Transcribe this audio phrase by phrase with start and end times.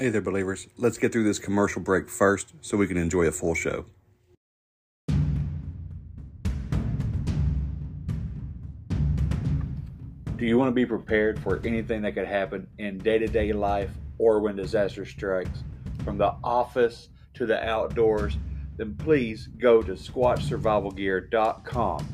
[0.00, 0.66] Hey there, believers.
[0.78, 3.84] Let's get through this commercial break first so we can enjoy a full show.
[10.38, 13.52] Do you want to be prepared for anything that could happen in day to day
[13.52, 15.64] life or when disaster strikes?
[16.02, 18.38] From the office to the outdoors,
[18.78, 22.06] then please go to squatchsurvivalgear.com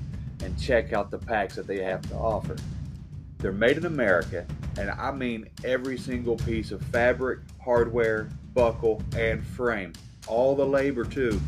[0.43, 2.57] and check out the packs that they have to offer.
[3.39, 4.45] They're made in America,
[4.77, 9.93] and I mean every single piece of fabric, hardware, buckle, and frame.
[10.29, 11.39] All the labor, too,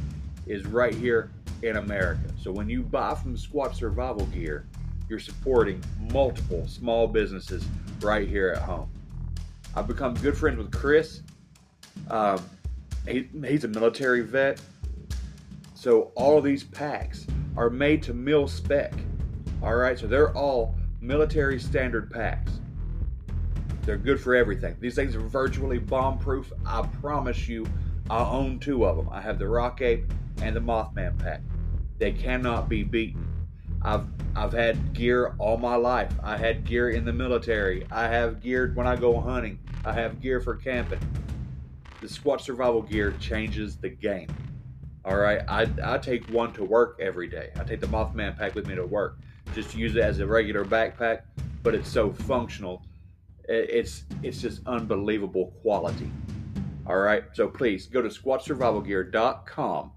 [0.46, 1.30] is right here
[1.62, 2.24] in America.
[2.42, 4.66] So when you buy from Squatch Survival Gear,
[5.08, 5.80] you're supporting
[6.12, 7.64] multiple small businesses
[8.00, 8.90] right here at home.
[9.76, 11.22] I've become good friends with Chris.
[12.10, 12.44] Um,
[13.06, 14.60] he, he's a military vet.
[15.74, 18.92] So all of these packs are made to mil spec.
[19.62, 22.57] All right, so they're all military standard packs.
[23.88, 24.76] They're good for everything.
[24.80, 26.52] These things are virtually bomb proof.
[26.66, 27.66] I promise you,
[28.10, 29.08] I own two of them.
[29.10, 31.40] I have the Rock Ape and the Mothman pack.
[31.96, 33.26] They cannot be beaten.
[33.80, 34.04] I've
[34.36, 36.12] I've had gear all my life.
[36.22, 37.86] I had gear in the military.
[37.90, 39.58] I have gear when I go hunting.
[39.86, 41.00] I have gear for camping.
[42.02, 44.28] The Squatch Survival gear changes the game.
[45.06, 47.52] All right, I, I take one to work every day.
[47.58, 49.16] I take the Mothman pack with me to work.
[49.54, 51.22] Just use it as a regular backpack,
[51.62, 52.82] but it's so functional.
[53.48, 56.10] It's it's just unbelievable quality.
[56.86, 59.92] All right, so please go to squatchsurvivalgear.com.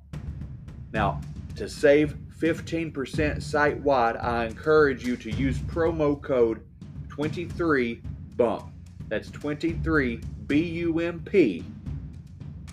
[0.93, 1.21] Now,
[1.55, 6.65] to save 15% site wide, I encourage you to use promo code
[7.07, 8.71] 23BUMP.
[9.07, 11.63] That's 23 B U M P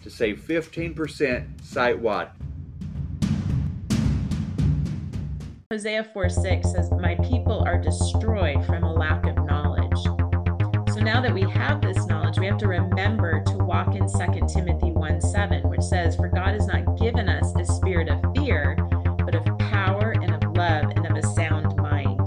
[0.02, 2.30] to save 15% site wide.
[5.70, 9.67] Hosea 4 6 says, My people are destroyed from a lack of knowledge.
[11.08, 14.46] So now that we have this knowledge, we have to remember to walk in 2
[14.46, 18.76] Timothy 1 7, which says, For God has not given us a spirit of fear,
[19.24, 22.20] but of power and of love and of a sound mind.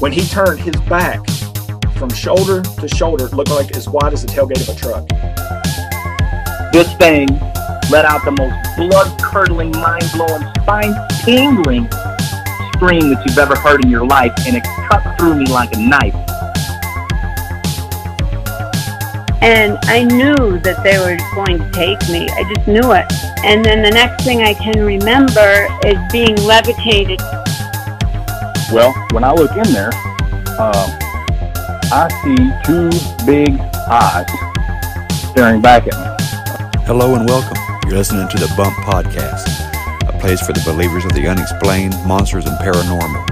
[0.00, 1.20] When he turned his back
[1.98, 5.06] from shoulder to shoulder, it looked like as wide as the tailgate of a truck.
[6.72, 7.28] This thing
[7.90, 10.94] let out the most blood curdling, mind blowing, spine
[11.26, 11.90] tingling
[12.76, 15.78] scream that you've ever heard in your life, and it cut through me like a
[15.78, 16.14] knife.
[19.42, 22.28] And I knew that they were going to take me.
[22.28, 23.06] I just knew it.
[23.44, 27.20] And then the next thing I can remember is being levitated.
[28.72, 29.94] Well, when I look in there,
[30.58, 30.90] um,
[31.92, 32.90] I see two
[33.24, 34.26] big eyes
[35.30, 36.82] staring back at me.
[36.84, 37.56] Hello and welcome.
[37.86, 39.65] You're listening to the Bump Podcast,
[40.08, 43.24] a place for the believers of the unexplained, monsters, and paranormal.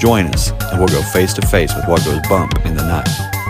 [0.00, 3.41] Join us, and we'll go face to face with what goes bump in the night.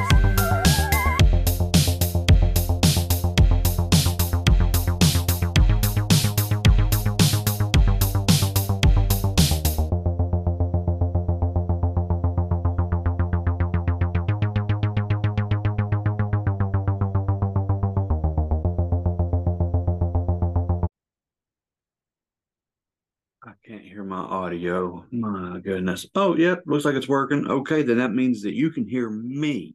[24.62, 25.02] My.
[25.10, 26.06] My goodness.
[26.14, 26.62] Oh, yep.
[26.66, 27.50] Looks like it's working.
[27.50, 29.74] Okay, then that means that you can hear me.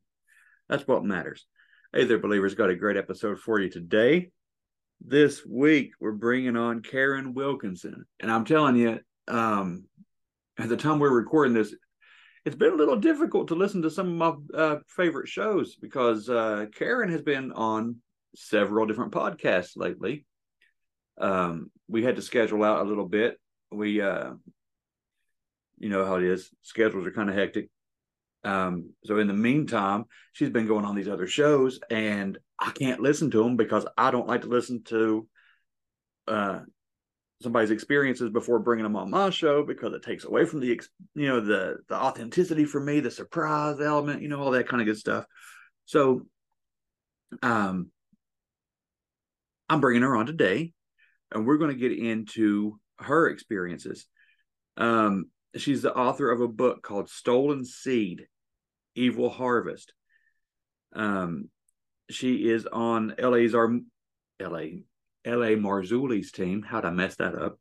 [0.69, 1.45] That's what matters.
[1.91, 2.55] Hey there, believers.
[2.55, 4.31] Got a great episode for you today.
[5.01, 8.05] This week, we're bringing on Karin Wilkinson.
[8.21, 9.83] And I'm telling you, um,
[10.57, 11.75] at the time we're recording this,
[12.45, 16.29] it's been a little difficult to listen to some of my uh, favorite shows because
[16.29, 17.97] uh, Karin has been on
[18.35, 20.25] several different podcasts lately.
[21.19, 23.37] Um, we had to schedule out a little bit
[23.71, 24.31] we uh
[25.77, 26.49] you know how it is.
[26.61, 27.69] Schedules are kind of hectic.
[28.43, 33.01] Um so in the meantime she's been going on these other shows and i can't
[33.01, 35.27] listen to them because i don't like to listen to
[36.27, 36.59] uh
[37.41, 40.79] somebody's experiences before bringing them on my show because it takes away from the
[41.15, 44.81] you know the the authenticity for me the surprise element you know all that kind
[44.81, 45.25] of good stuff.
[45.85, 46.27] So
[47.41, 47.89] um
[49.67, 50.73] i'm bringing her on today
[51.31, 54.05] and we're going to get into her experiences.
[54.77, 55.29] Um,
[55.61, 58.27] she's the author of a book called Stolen Seed
[58.95, 59.93] Evil Harvest.
[60.93, 61.49] Um,
[62.09, 63.69] she is on LA's our
[64.39, 64.81] LA
[65.25, 66.61] LA Marzulli's team.
[66.61, 67.59] How'd I mess that up?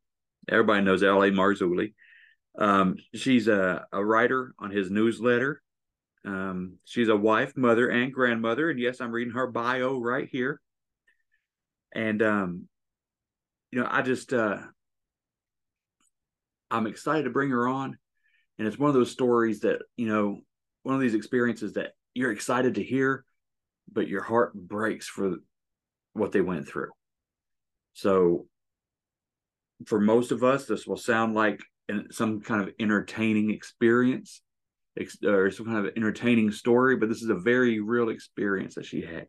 [0.49, 1.95] Everybody knows LA Marzulli.
[2.59, 5.63] Um, she's a, a writer on his newsletter.
[6.25, 8.71] Um, she's a wife, mother, and grandmother.
[8.71, 10.61] And yes, I'm reading her bio right here.
[11.95, 12.69] And um,
[13.71, 14.59] you know, I just uh
[16.71, 17.97] I'm excited to bring her on.
[18.59, 20.41] And it's one of those stories that, you know,
[20.83, 23.25] one of these experiences that you're excited to hear,
[23.93, 25.37] but your heart breaks for
[26.15, 26.91] what they went through.
[27.93, 28.47] So,
[29.85, 31.61] for most of us, this will sound like
[32.11, 34.41] some kind of entertaining experience
[35.25, 39.03] or some kind of entertaining story, but this is a very real experience that she
[39.03, 39.27] had.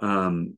[0.00, 0.56] Um,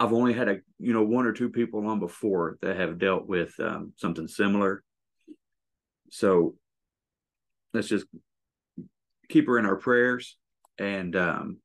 [0.00, 3.28] I've only had a you know one or two people on before that have dealt
[3.28, 4.82] with um, something similar.
[6.10, 6.54] So
[7.74, 8.06] let's just
[9.28, 10.38] keep her in our prayers
[10.78, 11.58] and um,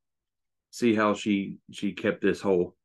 [0.69, 2.75] see how she she kept this whole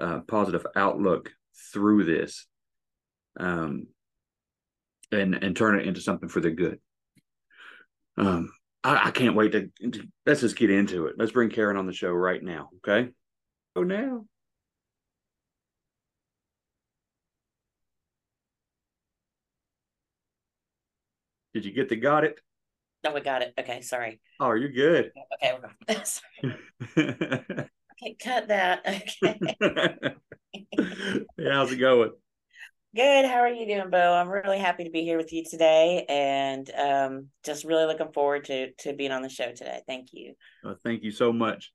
[0.00, 1.30] uh, positive outlook
[1.72, 2.46] through this,
[3.38, 3.86] um,
[5.12, 6.80] and and turn it into something for the good.
[8.18, 8.52] Um,
[8.82, 11.14] I, I can't wait to, to let's just get into it.
[11.16, 12.70] Let's bring Karin on the show right now.
[12.78, 13.10] Okay.
[13.76, 14.26] Oh, now.
[21.54, 22.40] Did you get the got it?
[23.04, 23.52] No, we got it.
[23.58, 24.20] Okay, sorry.
[24.40, 25.12] Oh, you're good.
[25.42, 25.58] Okay,
[25.88, 26.56] we're sorry.
[26.98, 28.80] okay, cut that.
[28.86, 30.14] Okay.
[31.38, 32.12] yeah, how's it going?
[32.94, 33.24] Good.
[33.24, 34.14] How are you doing, Bo?
[34.14, 38.44] I'm really happy to be here with you today, and um, just really looking forward
[38.44, 39.80] to to being on the show today.
[39.86, 40.34] Thank you.
[40.64, 41.72] Uh, thank you so much.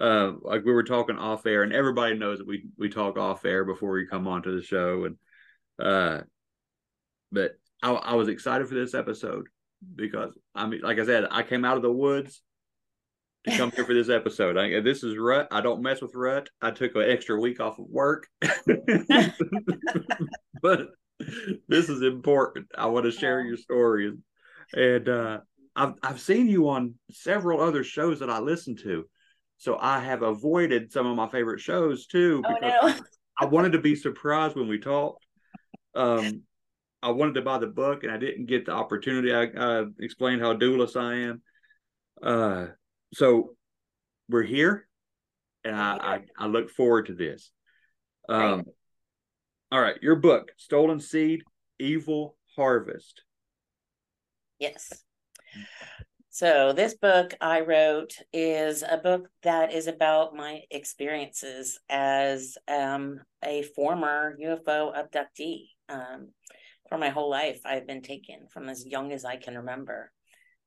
[0.00, 3.44] Uh, like we were talking off air, and everybody knows that we we talk off
[3.44, 5.16] air before we come onto the show, and
[5.84, 6.22] uh,
[7.32, 7.52] but
[7.82, 9.46] I, I was excited for this episode
[9.94, 12.42] because I mean, like I said, I came out of the woods
[13.46, 14.56] to come here for this episode.
[14.56, 15.48] I, this is rut.
[15.50, 16.48] I don't mess with rut.
[16.60, 18.26] I took an extra week off of work,
[20.62, 20.88] but
[21.68, 22.66] this is important.
[22.76, 24.14] I want to share your stories,
[24.72, 25.38] and uh,
[25.76, 29.04] I've I've seen you on several other shows that I listen to,
[29.58, 32.94] so I have avoided some of my favorite shows too because oh, no.
[33.40, 35.24] I wanted to be surprised when we talked.
[35.94, 36.42] Um,
[37.02, 39.32] I wanted to buy the book and I didn't get the opportunity.
[39.32, 41.42] I, I explained how doulas I am.
[42.22, 42.66] Uh,
[43.14, 43.54] so
[44.28, 44.86] we're here,
[45.64, 47.50] and I, I, I look forward to this.
[48.28, 48.64] Um, right.
[49.72, 51.42] all right, your book, Stolen Seed,
[51.78, 53.22] Evil Harvest.
[54.58, 54.92] Yes.
[56.30, 63.20] So this book I wrote is a book that is about my experiences as um,
[63.44, 65.70] a former UFO abductee.
[65.88, 66.28] Um,
[66.88, 70.10] for my whole life I've been taken from as young as I can remember.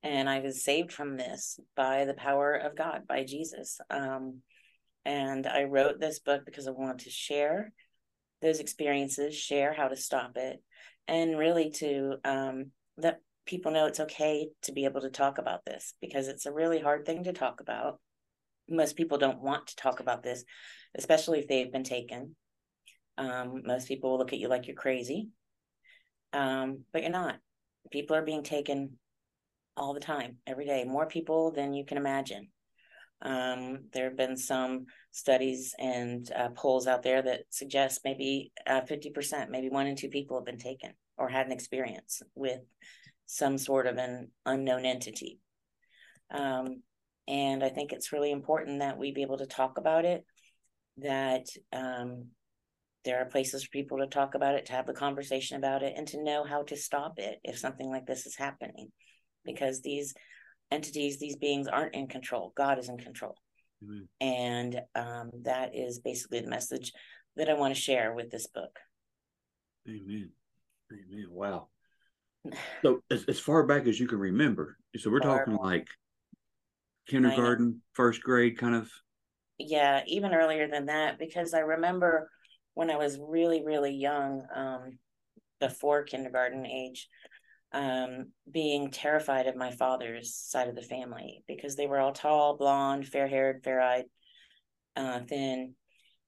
[0.03, 3.79] And I was saved from this by the power of God, by Jesus.
[3.89, 4.41] Um,
[5.05, 7.71] and I wrote this book because I wanted to share
[8.41, 10.61] those experiences, share how to stop it,
[11.07, 15.65] and really to um, let people know it's okay to be able to talk about
[15.65, 17.99] this because it's a really hard thing to talk about.
[18.69, 20.43] Most people don't want to talk about this,
[20.95, 22.35] especially if they've been taken.
[23.17, 25.29] Um, most people will look at you like you're crazy
[26.33, 27.37] um, but you're not.
[27.91, 28.97] People are being taken
[29.77, 32.47] all the time, every day, more people than you can imagine.
[33.21, 38.81] Um, there have been some studies and uh, polls out there that suggest maybe uh,
[38.81, 42.61] 50%, maybe one in two people have been taken or had an experience with
[43.27, 45.39] some sort of an unknown entity.
[46.31, 46.81] Um,
[47.27, 50.25] and I think it's really important that we be able to talk about it,
[50.97, 52.27] that um,
[53.03, 55.93] there are places for people to talk about it, to have the conversation about it,
[55.97, 58.91] and to know how to stop it if something like this is happening.
[59.43, 60.13] Because these
[60.71, 62.53] entities, these beings aren't in control.
[62.55, 63.35] God is in control.
[63.83, 64.07] Amen.
[64.19, 66.93] And um, that is basically the message
[67.35, 68.77] that I want to share with this book.
[69.87, 70.31] Amen.
[70.91, 71.27] Amen.
[71.29, 71.67] Wow.
[72.81, 75.87] So as, as far back as you can remember, so we're far talking like
[77.07, 78.89] kindergarten, first grade kind of.
[79.59, 82.31] Yeah, even earlier than that, because I remember
[82.73, 84.99] when I was really, really young, um,
[85.59, 87.07] before kindergarten age,
[87.73, 92.57] um, being terrified of my father's side of the family because they were all tall,
[92.57, 94.05] blonde, fair haired, fair eyed,
[94.95, 95.75] uh, thin,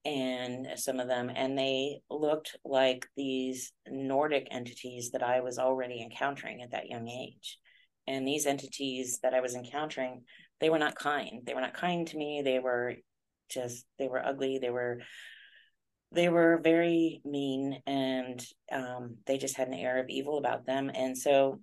[0.05, 6.01] and some of them, and they looked like these Nordic entities that I was already
[6.01, 7.57] encountering at that young age.
[8.05, 10.23] And these entities that I was encountering,
[10.59, 11.41] they were not kind.
[11.45, 12.41] They were not kind to me.
[12.43, 12.95] They were
[13.49, 14.59] just, they were ugly.
[14.59, 14.99] They were
[16.13, 20.91] they were very mean and um, they just had an air of evil about them.
[20.93, 21.59] And so,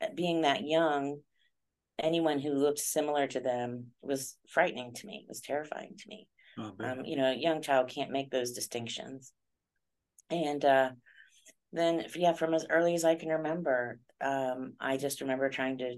[0.00, 1.18] uh, being that young,
[1.98, 6.28] anyone who looked similar to them was frightening to me, was terrifying to me.
[6.58, 9.32] Oh, um, you know, a young child can't make those distinctions.
[10.30, 10.90] And uh,
[11.72, 15.96] then, yeah, from as early as I can remember, um, I just remember trying to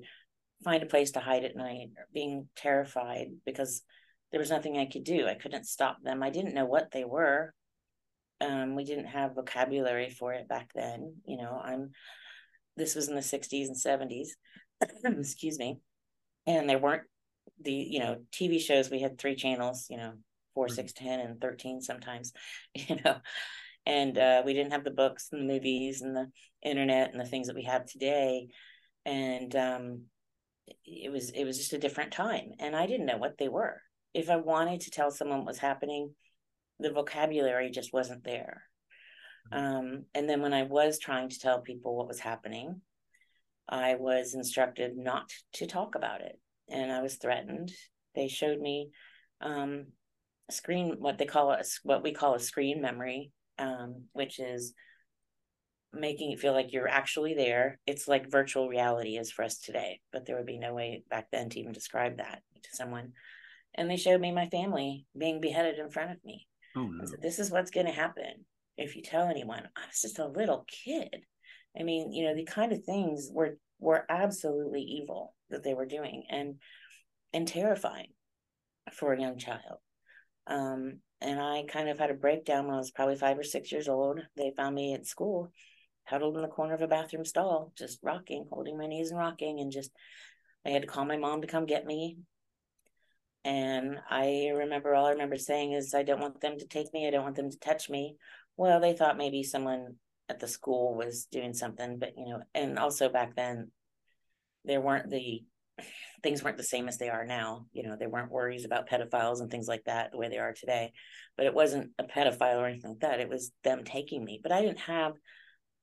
[0.65, 3.83] find a place to hide at night, being terrified because
[4.31, 5.27] there was nothing I could do.
[5.27, 6.23] I couldn't stop them.
[6.23, 7.53] I didn't know what they were
[8.43, 11.17] um, we didn't have vocabulary for it back then.
[11.25, 11.91] You know, I'm
[12.77, 14.29] this was in the 60s and 70s.
[15.05, 15.79] excuse me,
[16.47, 17.05] and there weren't
[17.61, 18.91] the you know TV shows.
[18.91, 20.15] We had three channels, you know,
[20.55, 22.33] four, six, ten, and thirteen sometimes,
[22.75, 23.17] you know,
[23.87, 26.31] and uh, we didn't have the books and the movies and the
[26.65, 28.49] internet and the things that we have today,
[29.05, 30.03] and um,
[30.85, 33.81] it was it was just a different time, and I didn't know what they were.
[34.15, 36.15] If I wanted to tell someone what was happening,
[36.79, 38.63] the vocabulary just wasn't there.
[39.51, 42.81] Um, and then when I was trying to tell people what was happening,
[43.69, 46.39] I was instructed not to talk about it,
[46.69, 47.73] and I was threatened.
[48.15, 48.91] They showed me
[49.41, 49.87] um,
[50.51, 54.75] screen what they call a what we call a screen memory, um, which is
[55.93, 57.79] making it feel like you're actually there.
[57.87, 61.29] It's like virtual reality is for us today, but there would be no way back
[61.31, 63.13] then to even describe that to someone.
[63.75, 66.47] And they showed me my family being beheaded in front of me.
[66.77, 67.05] Oh no.
[67.05, 68.45] So this is what's going to happen
[68.77, 69.69] if you tell anyone.
[69.77, 71.25] I was just a little kid.
[71.79, 75.87] I mean, you know, the kind of things were were absolutely evil that they were
[75.87, 76.57] doing and
[77.33, 78.09] and terrifying
[78.93, 79.79] for a young child.
[80.47, 83.71] Um, and I kind of had a breakdown when I was probably five or six
[83.71, 84.21] years old.
[84.37, 85.51] They found me at school,
[86.05, 89.61] huddled in the corner of a bathroom stall, just rocking, holding my knees and rocking,
[89.61, 89.91] and just
[90.67, 92.19] I had to call my mom to come get me.
[93.45, 97.07] And I remember all I remember saying is, I don't want them to take me.
[97.07, 98.17] I don't want them to touch me.
[98.57, 99.97] Well, they thought maybe someone
[100.29, 103.71] at the school was doing something, but you know, and also back then,
[104.65, 105.43] there weren't the
[106.23, 107.67] things weren't the same as they are now.
[107.73, 110.53] You know, there weren't worries about pedophiles and things like that the way they are
[110.53, 110.93] today.
[111.37, 113.21] But it wasn't a pedophile or anything like that.
[113.21, 114.39] It was them taking me.
[114.41, 115.15] But I didn't have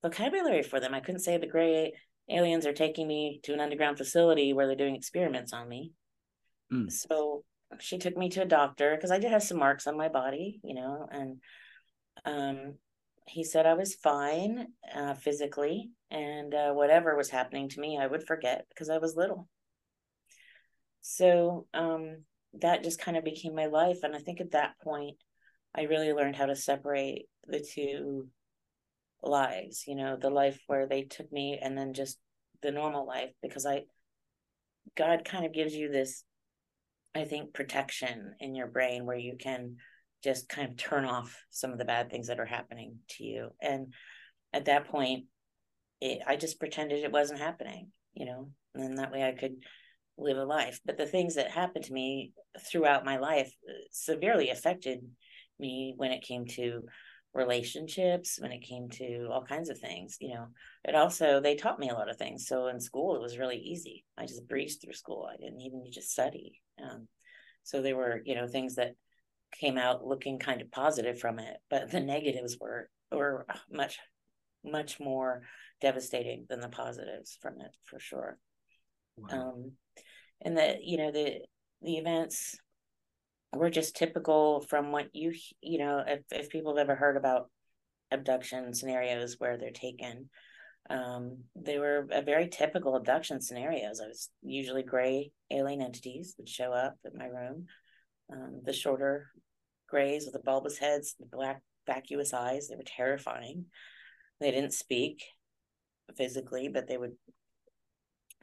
[0.01, 0.94] vocabulary for them.
[0.94, 1.94] I couldn't say the gray
[2.30, 5.92] aliens are taking me to an underground facility where they're doing experiments on me.
[6.72, 6.92] Mm.
[6.92, 7.44] So
[7.80, 10.60] she took me to a doctor because I did have some marks on my body,
[10.64, 11.38] you know, and
[12.26, 12.74] um,
[13.28, 18.08] he said I was fine uh, physically, and uh, whatever was happening to me, I
[18.08, 19.48] would forget because I was little.
[21.02, 22.24] So um,
[22.60, 25.18] that just kind of became my life, and I think at that point,
[25.76, 28.28] I really learned how to separate the two
[29.22, 29.84] lives.
[29.88, 32.18] You know, the life where they took me, and then just
[32.62, 33.84] the normal life, because I,
[34.98, 36.24] God kind of gives you this,
[37.16, 39.78] I think, protection in your brain where you can
[40.24, 43.50] just kind of turn off some of the bad things that are happening to you.
[43.62, 43.94] And
[44.54, 45.25] at that point,
[46.01, 49.56] it, I just pretended it wasn't happening, you know, and that way I could
[50.18, 50.80] live a life.
[50.86, 52.34] But the things that happened to me
[52.70, 55.00] throughout my life uh, severely affected
[55.60, 56.84] me when it came to
[57.34, 60.48] relationships, when it came to all kinds of things, you know.
[60.84, 62.48] It also, they taught me a lot of things.
[62.48, 64.06] So in school, it was really easy.
[64.18, 65.30] I just breezed through school.
[65.32, 66.62] I didn't even need to study.
[66.82, 67.08] Um,
[67.64, 68.96] so there were, you know, things that
[69.52, 74.00] came out looking kind of positive from it, but the negatives were were much
[74.64, 75.44] much more
[75.82, 78.38] devastating than the positives from it for sure.
[79.18, 79.54] Wow.
[79.54, 79.72] Um,
[80.42, 81.40] and that you know the
[81.82, 82.58] the events
[83.53, 87.50] were just typical from what you you know if if people have ever heard about
[88.12, 90.29] abduction scenarios where they're taken
[90.89, 94.01] um, they were a very typical abduction scenarios.
[94.01, 97.68] I was usually gray alien entities would show up at my room
[98.32, 99.29] um, the shorter
[99.88, 102.68] grays with the bulbous heads, the black vacuous eyes.
[102.68, 103.65] They were terrifying.
[104.39, 105.24] They didn't speak
[106.15, 107.13] physically, but they would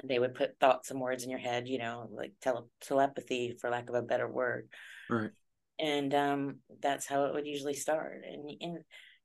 [0.04, 3.70] they would put thoughts and words in your head, you know, like tele- telepathy, for
[3.70, 4.68] lack of a better word.
[5.08, 5.30] Right.
[5.78, 8.22] And um, that's how it would usually start.
[8.26, 8.78] And, and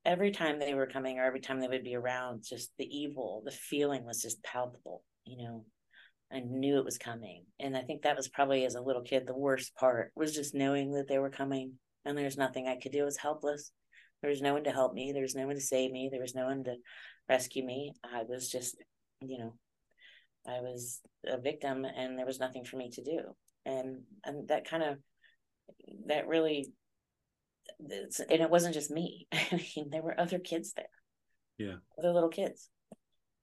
[0.05, 3.41] every time they were coming, or every time they would be around, just the evil,
[3.45, 5.03] the feeling was just palpable.
[5.25, 5.65] You know,
[6.31, 7.45] I knew it was coming.
[7.59, 10.55] And I think that was probably as a little kid, the worst part was just
[10.55, 11.73] knowing that they were coming
[12.05, 13.01] and there's nothing I could do.
[13.01, 13.71] I was helpless.
[14.21, 15.11] There was no one to help me.
[15.11, 16.09] There was no one to save me.
[16.11, 16.75] There was no one to
[17.27, 17.93] rescue me.
[18.03, 18.75] I was just,
[19.19, 19.55] you know,
[20.47, 23.19] I was a victim and there was nothing for me to do.
[23.65, 24.97] And and that kind of
[26.07, 26.71] that really
[27.79, 29.27] and it wasn't just me.
[29.31, 30.85] I mean, there were other kids there.
[31.57, 31.75] Yeah.
[31.97, 32.69] Other little kids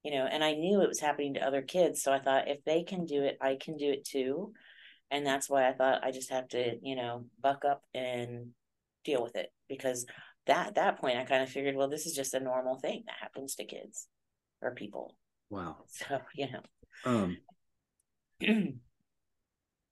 [0.05, 2.65] you know and i knew it was happening to other kids so i thought if
[2.65, 4.53] they can do it i can do it too
[5.11, 8.49] and that's why i thought i just have to you know buck up and
[9.05, 10.07] deal with it because
[10.47, 13.17] that that point i kind of figured well this is just a normal thing that
[13.21, 14.07] happens to kids
[14.63, 15.17] or people
[15.51, 15.77] wow.
[15.89, 16.61] So know.
[17.05, 17.37] Um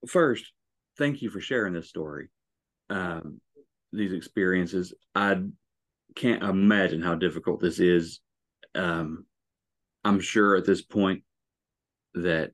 [0.08, 0.52] first
[0.98, 2.28] thank you for sharing this story.
[2.90, 3.40] Um
[3.92, 4.94] these experiences.
[5.14, 5.38] I
[6.14, 8.20] can't imagine how difficult this is.
[8.74, 9.26] Um
[10.04, 11.22] I'm sure at this point
[12.14, 12.52] that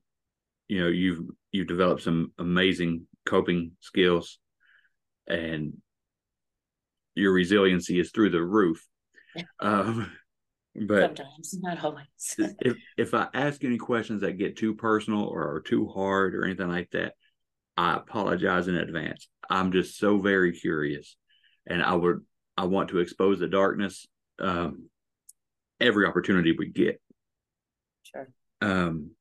[0.67, 4.39] you know you've you've developed some amazing coping skills
[5.27, 5.73] and
[7.15, 8.85] your resiliency is through the roof.
[9.59, 10.11] um,
[10.75, 12.05] But Sometimes, not always.
[12.37, 16.45] if if I ask any questions that get too personal or are too hard or
[16.45, 17.13] anything like that,
[17.77, 19.27] I apologize in advance.
[19.49, 21.15] I'm just so very curious,
[21.67, 22.21] and I would
[22.57, 24.07] I want to expose the darkness
[24.39, 24.89] um,
[25.79, 26.99] every opportunity we get.
[28.03, 28.29] Sure.
[28.61, 29.11] Um,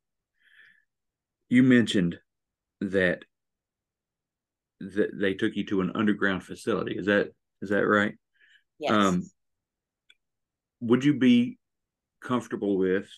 [1.51, 2.19] you mentioned
[2.81, 3.25] that
[4.81, 6.97] that they took you to an underground facility.
[6.97, 7.29] Is that
[7.61, 8.15] is that right?
[8.79, 8.93] Yes.
[8.93, 9.23] Um,
[10.83, 11.59] would you be
[12.21, 13.09] comfortable with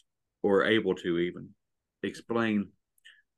[0.42, 1.48] or able to even
[2.02, 2.68] explain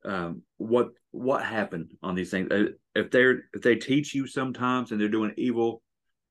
[0.04, 2.50] um, what what happened on these things?
[2.50, 5.82] Uh, If they're if they teach you sometimes and they're doing evil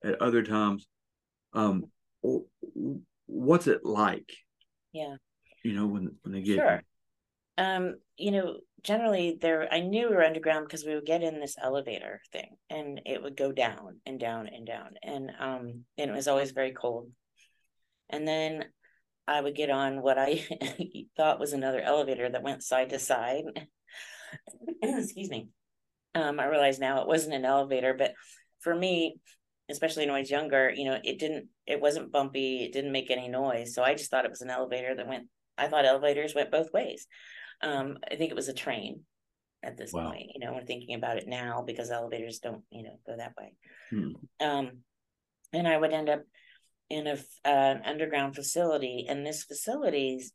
[0.03, 0.87] at other times,
[1.53, 1.85] um,
[3.25, 4.31] what's it like?
[4.91, 5.15] yeah.
[5.63, 6.83] You know when when they get Sure.
[7.57, 11.39] Um, you know, generally there I knew we were underground because we would get in
[11.39, 14.95] this elevator thing and it would go down and down and down.
[15.01, 17.09] And um and it was always very cold.
[18.09, 18.65] And then
[19.27, 20.43] I would get on what I
[21.17, 23.45] thought was another elevator that went side to side.
[24.81, 25.49] Excuse me.
[26.13, 28.13] Um, I realize now it wasn't an elevator, but
[28.59, 29.17] for me,
[29.69, 33.09] especially when I was younger, you know, it didn't, it wasn't bumpy, it didn't make
[33.09, 33.73] any noise.
[33.73, 36.71] So I just thought it was an elevator that went, I thought elevators went both
[36.71, 37.07] ways.
[37.61, 39.01] Um, I think it was a train
[39.63, 40.11] at this Wow.
[40.11, 43.33] point, you know, we're thinking about it now because elevators don't, you know, go that
[43.37, 43.53] way.
[43.89, 44.11] Hmm.
[44.39, 44.71] Um,
[45.51, 46.21] and I would end up
[46.89, 50.31] in a uh, an underground facility, and this facilities,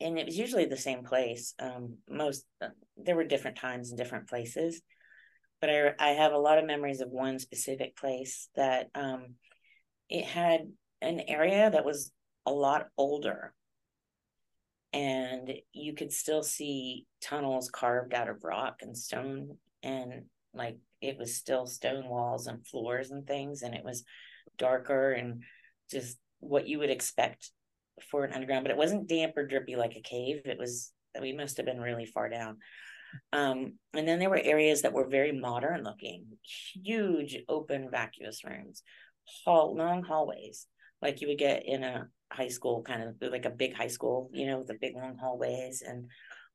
[0.00, 1.54] and it was usually the same place.
[1.58, 4.80] Um, most uh, there were different times and different places,
[5.60, 9.34] but I I have a lot of memories of one specific place that um,
[10.08, 12.12] it had an area that was
[12.46, 13.54] a lot older,
[14.92, 21.18] and you could still see tunnels carved out of rock and stone, and like it
[21.18, 24.04] was still stone walls and floors and things, and it was
[24.58, 25.42] darker and
[25.90, 27.50] just what you would expect
[28.10, 30.42] for an underground, but it wasn't damp or drippy like a cave.
[30.44, 32.58] It was we must have been really far down.
[33.32, 36.26] Um, and then there were areas that were very modern looking,
[36.74, 38.82] huge open vacuous rooms,
[39.44, 40.66] hall long hallways,
[41.00, 44.30] like you would get in a high school, kind of like a big high school,
[44.32, 46.10] you know, the big long hallways, and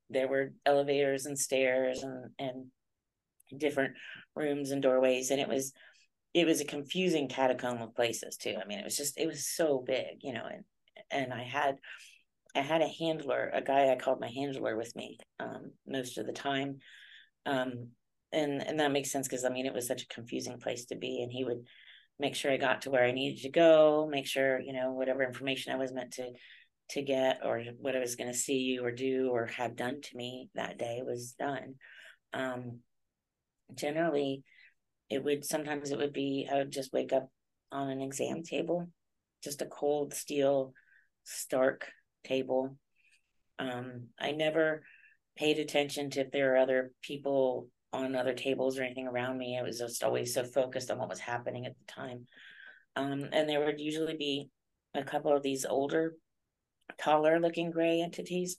[0.09, 2.65] there were elevators and stairs and and
[3.57, 3.95] different
[4.35, 5.73] rooms and doorways, and it was
[6.33, 8.55] it was a confusing catacomb of places too.
[8.61, 10.63] I mean, it was just it was so big, you know, and
[11.11, 11.77] and I had
[12.55, 16.25] I had a handler, a guy I called my handler with me um, most of
[16.25, 16.79] the time,
[17.45, 17.89] um,
[18.31, 20.95] and and that makes sense because I mean it was such a confusing place to
[20.95, 21.65] be, and he would
[22.19, 25.23] make sure I got to where I needed to go, make sure you know whatever
[25.23, 26.31] information I was meant to
[26.91, 30.17] to get or what I was going to see or do or have done to
[30.17, 31.75] me that day was done.
[32.33, 32.79] Um,
[33.73, 34.43] generally,
[35.11, 37.29] it would sometimes it would be I would just wake up
[37.71, 38.87] on an exam table,
[39.43, 40.73] just a cold steel,
[41.25, 41.87] stark
[42.23, 42.77] table.
[43.59, 44.83] Um, I never
[45.37, 49.59] paid attention to if there were other people on other tables or anything around me.
[49.59, 52.27] I was just always so focused on what was happening at the time.
[52.95, 54.49] Um, and there would usually be
[54.93, 56.15] a couple of these older,
[56.97, 58.57] taller looking gray entities.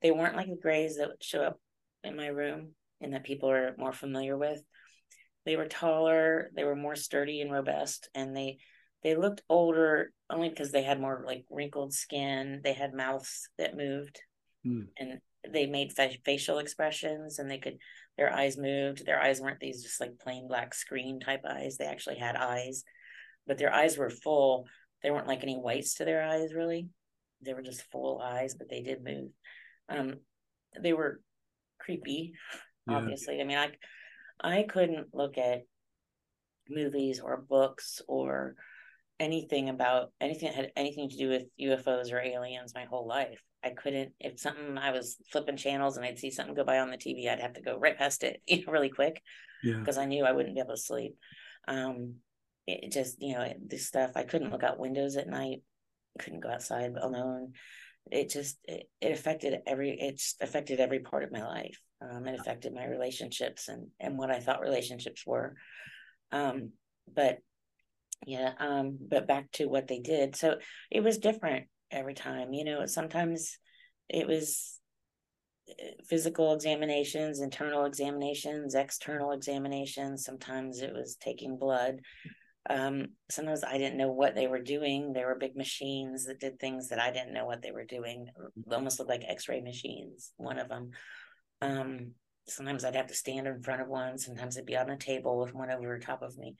[0.00, 1.60] They weren't like the grays that would show up
[2.02, 2.70] in my room
[3.02, 4.62] and that people are more familiar with.
[5.46, 8.58] They were taller, they were more sturdy and robust, and they
[9.02, 12.60] they looked older only because they had more like wrinkled skin.
[12.62, 14.20] They had mouths that moved,
[14.62, 14.82] Hmm.
[14.98, 17.78] and they made fa- facial expressions, and they could
[18.18, 19.06] their eyes moved.
[19.06, 21.78] Their eyes weren't these just like plain black screen type eyes.
[21.78, 22.84] They actually had eyes,
[23.46, 24.66] but their eyes were full.
[25.02, 26.88] They weren't like any whites to their eyes really.
[27.40, 29.30] They were just full eyes, but they did move.
[29.88, 30.16] Um,
[30.78, 31.22] they were
[31.78, 32.34] creepy,
[32.86, 32.96] Yeah.
[32.96, 33.40] obviously.
[33.40, 33.70] I mean, I
[34.40, 35.62] I couldn't look at
[36.68, 38.54] movies or books or
[39.18, 43.42] anything about anything that had anything to do with UFOs or aliens my whole life.
[43.62, 46.90] I couldn't if something I was flipping channels and I'd see something go by on
[46.90, 49.20] the TV, I'd have to go right past it, you know, really quick
[49.62, 49.78] Yeah.
[49.78, 51.16] because I knew I wouldn't be able to sleep.
[51.68, 52.16] Um,
[52.66, 55.62] it just you know this stuff I couldn't look out windows at night,
[56.18, 57.52] couldn't go outside alone.
[58.10, 61.78] It just it, it affected every it's affected every part of my life.
[62.02, 65.54] Um, it affected my relationships and and what I thought relationships were.
[66.32, 66.72] Um,
[67.12, 67.38] but
[68.26, 70.36] yeah, um, but back to what they did.
[70.36, 70.56] So
[70.90, 72.52] it was different every time.
[72.52, 73.58] You know, sometimes
[74.08, 74.78] it was
[75.68, 80.24] uh, physical examinations, internal examinations, external examinations.
[80.24, 82.00] Sometimes it was taking blood.
[82.68, 85.12] Um, sometimes I didn't know what they were doing.
[85.12, 88.26] There were big machines that did things that I didn't know what they were doing.
[88.66, 90.32] They almost looked like X-ray machines.
[90.36, 90.90] One of them.
[91.62, 92.12] Um,
[92.46, 94.18] sometimes I'd have to stand in front of one.
[94.18, 96.56] Sometimes I'd be on a table with one over top of me.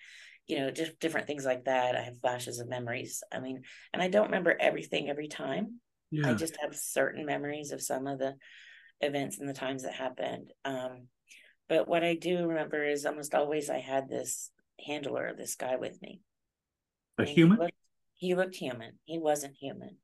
[0.46, 1.94] You know, just different things like that.
[1.94, 3.22] I have flashes of memories.
[3.32, 5.80] I mean, and I don't remember everything every time.
[6.10, 6.30] Yeah.
[6.30, 8.34] I just have certain memories of some of the
[9.00, 10.52] events and the times that happened.
[10.64, 11.08] Um,
[11.68, 14.50] but what I do remember is almost always I had this
[14.86, 16.20] handler, this guy with me.
[17.18, 17.58] a And he human?
[17.58, 17.74] looked-
[18.16, 18.98] He looked human.
[19.04, 19.96] He wasn't human,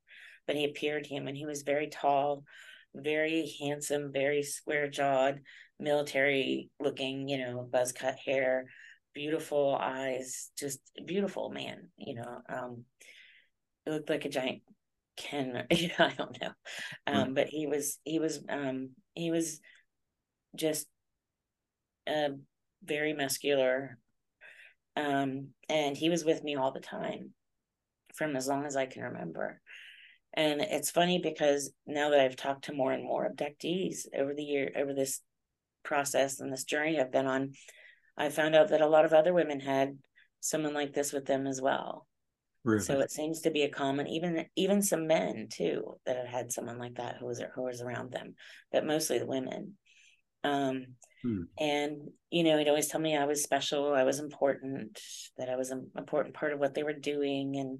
[0.46, 1.34] but he appeared human.
[1.34, 2.44] He was very tall,
[2.94, 5.42] very handsome, very square jawed,
[5.78, 8.66] military looking, you know, buzz cut hair,
[9.12, 12.40] beautiful eyes, just beautiful man, you know.
[12.48, 12.84] Um,
[13.84, 14.62] it looked like a giant
[15.16, 16.52] Ken, I don't know.
[17.06, 19.60] Um, but he was he was um he was
[20.54, 20.86] just
[22.06, 22.30] uh
[22.82, 23.98] very muscular.
[24.96, 27.32] Um, and he was with me all the time
[28.14, 29.60] from as long as I can remember.
[30.34, 34.42] And it's funny because now that I've talked to more and more abductees over the
[34.42, 35.20] year, over this
[35.82, 37.52] process and this journey I've been on,
[38.16, 39.98] I found out that a lot of other women had
[40.40, 42.06] someone like this with them as well.
[42.64, 42.80] Really?
[42.80, 46.52] So it seems to be a common, even even some men too that have had
[46.52, 48.34] someone like that who was who was around them,
[48.72, 49.74] but mostly the women.
[50.46, 50.86] Um,
[51.22, 51.42] Hmm.
[51.58, 55.00] and you know, he'd always tell me I was special, I was important,
[55.38, 57.78] that I was an important part of what they were doing, and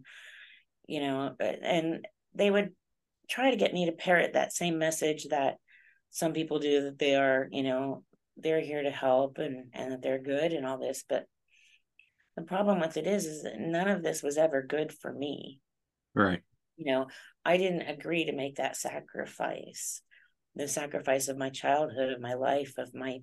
[0.88, 2.70] you know, and they would
[3.29, 5.57] try to get me to parrot that same message that
[6.11, 8.05] some people do that they are, you know,
[8.37, 11.26] they're here to help and and that they're good and all this, but
[12.37, 15.59] the problem with it is is that none of this was ever good for me
[16.14, 16.42] right.
[16.76, 17.07] you know
[17.44, 20.02] i didn't agree to make that sacrifice
[20.57, 23.21] the sacrifice of my childhood of my life of my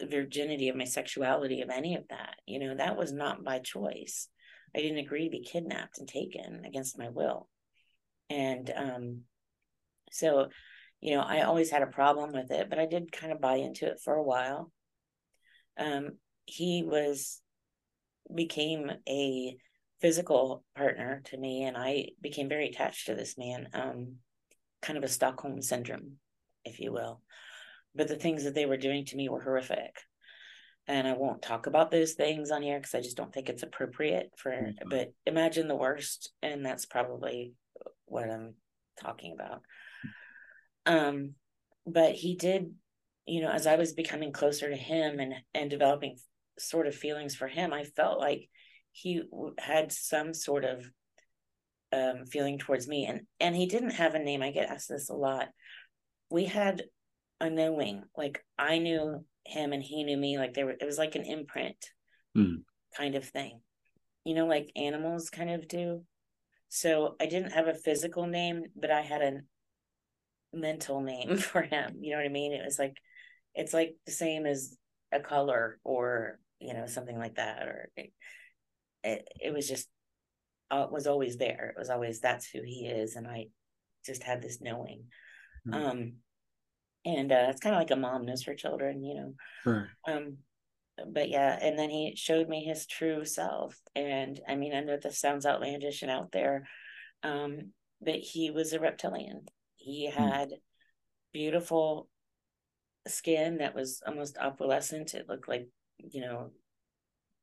[0.00, 4.28] virginity of my sexuality of any of that you know that was not by choice.
[4.74, 7.48] I didn't agree to be kidnapped and taken against my will.
[8.28, 9.20] And um
[10.12, 10.48] so
[11.00, 13.56] you know i always had a problem with it but i did kind of buy
[13.56, 14.70] into it for a while.
[15.78, 16.12] Um
[16.46, 17.40] he was
[18.34, 19.56] became a
[20.00, 24.16] physical partner to me and I became very attached to this man um
[24.82, 26.16] kind of a Stockholm syndrome
[26.64, 27.22] if you will.
[27.94, 29.96] But the things that they were doing to me were horrific.
[30.86, 33.62] And I won't talk about those things on here because I just don't think it's
[33.62, 34.74] appropriate for Mhm.
[34.88, 37.54] but imagine the worst and that's probably
[38.06, 38.54] what I'm
[38.98, 39.62] talking about.
[40.86, 41.34] Um
[41.86, 42.74] but he did
[43.26, 46.18] you know as I was becoming closer to him and and developing
[46.58, 48.48] sort of feelings for him I felt like
[48.92, 50.90] he w- had some sort of
[51.92, 53.06] um feeling towards me.
[53.06, 54.42] And and he didn't have a name.
[54.42, 55.48] I get asked this a lot
[56.30, 56.82] we had
[57.40, 60.98] a knowing like i knew him and he knew me like there were it was
[60.98, 61.76] like an imprint
[62.34, 62.56] Hmm.
[62.96, 63.60] kind of thing.
[64.24, 66.04] You know like animals kind of do.
[66.68, 69.40] So i didn't have a physical name but i had a
[70.52, 72.52] mental name for him you know what i mean?
[72.52, 72.96] It was like
[73.54, 74.76] it's like the same as
[75.10, 78.12] a color or you know something like that or it,
[79.02, 79.88] it, it was just
[80.70, 81.72] uh, it was always there.
[81.74, 83.46] It was always that's who he is and i
[84.06, 85.04] just had this knowing
[85.66, 85.74] Mhm.
[85.74, 86.12] um
[87.04, 89.34] and uh it's kind of like a mom knows her children you know.
[89.64, 89.88] Right.
[90.06, 90.38] um
[91.12, 94.98] but yeah and then he showed me his true self and i mean i know
[94.98, 96.66] this sounds outlandish and out there
[97.22, 99.46] um but he was a reptilian.
[99.76, 100.54] He had
[101.32, 102.08] beautiful
[103.06, 105.14] skin that was almost opalescent.
[105.14, 105.68] It looked like
[105.98, 106.50] you know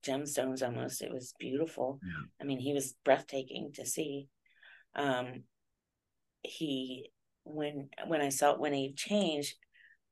[0.03, 1.01] gemstones almost.
[1.01, 1.99] It was beautiful.
[2.03, 2.25] Yeah.
[2.41, 4.29] i mean he was breathtaking to see.
[4.95, 5.43] Um
[6.41, 7.11] he
[7.49, 9.55] when when i saw when he changed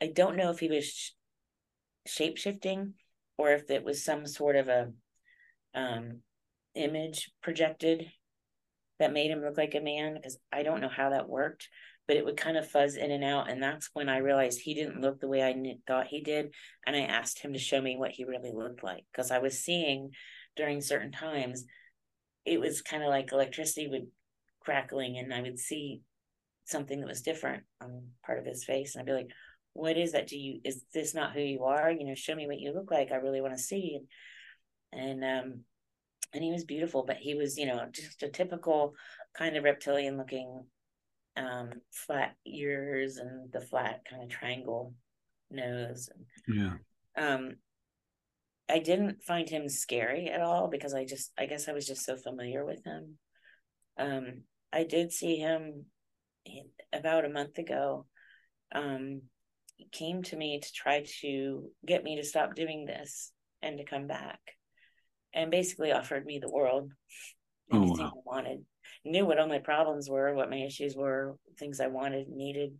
[0.02, 1.12] i don't know if he was sh-
[2.06, 2.93] shape shifting
[3.38, 4.91] or if it was some sort of a
[5.74, 6.19] um
[6.76, 8.06] image projected
[9.00, 11.69] that made him look like a man because i don't know how that worked
[12.08, 14.74] but it would kind of fuzz in and out and that's when i realized he
[14.74, 16.54] didn't look the way i kn- thought he did
[16.86, 19.60] and i asked him to show me what he really looked like because i was
[19.63, 20.12] seeing
[20.56, 21.65] during certain times
[22.45, 24.08] it was kind of like electricity would
[24.62, 26.02] crackling and i would see
[26.65, 28.95] something that was different on part of his face.
[28.95, 29.30] And i'd be like
[29.73, 30.28] what is that?
[30.28, 31.91] Do you is this not who you are?
[31.91, 33.12] You know show me what you look like.
[33.12, 33.99] I really want to see
[34.93, 35.60] and and um
[36.34, 38.93] and he was beautiful but he was you know just a typical
[39.38, 40.65] kind of reptilian looking
[41.36, 44.93] um flat ears and the flat kind of triangle
[45.51, 46.10] nose.
[46.15, 46.25] And,
[46.58, 46.73] Yeah.
[47.17, 47.56] um
[48.69, 52.06] i didn't find him scary at all because i just i guess i was just
[52.06, 53.17] so familiar with him.
[53.97, 55.86] Um i did see him
[56.93, 58.05] about a month ago
[58.73, 59.21] um
[59.91, 63.31] came to me to try to get me to stop doing this
[63.62, 64.39] and to come back
[65.34, 66.91] and basically offered me the world.
[67.71, 68.13] Oh, anything wow.
[68.15, 68.65] i wanted.
[69.03, 72.73] Knew what all my problems were what my issues were things i wanted needed.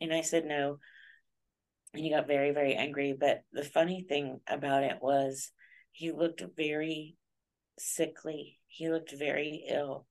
[0.00, 0.78] And i said no.
[1.94, 3.14] And he got very very angry.
[3.18, 5.52] But the funny thing about it was
[5.92, 7.16] he looked very
[7.78, 8.58] sickly.
[8.66, 10.06] He looked very ill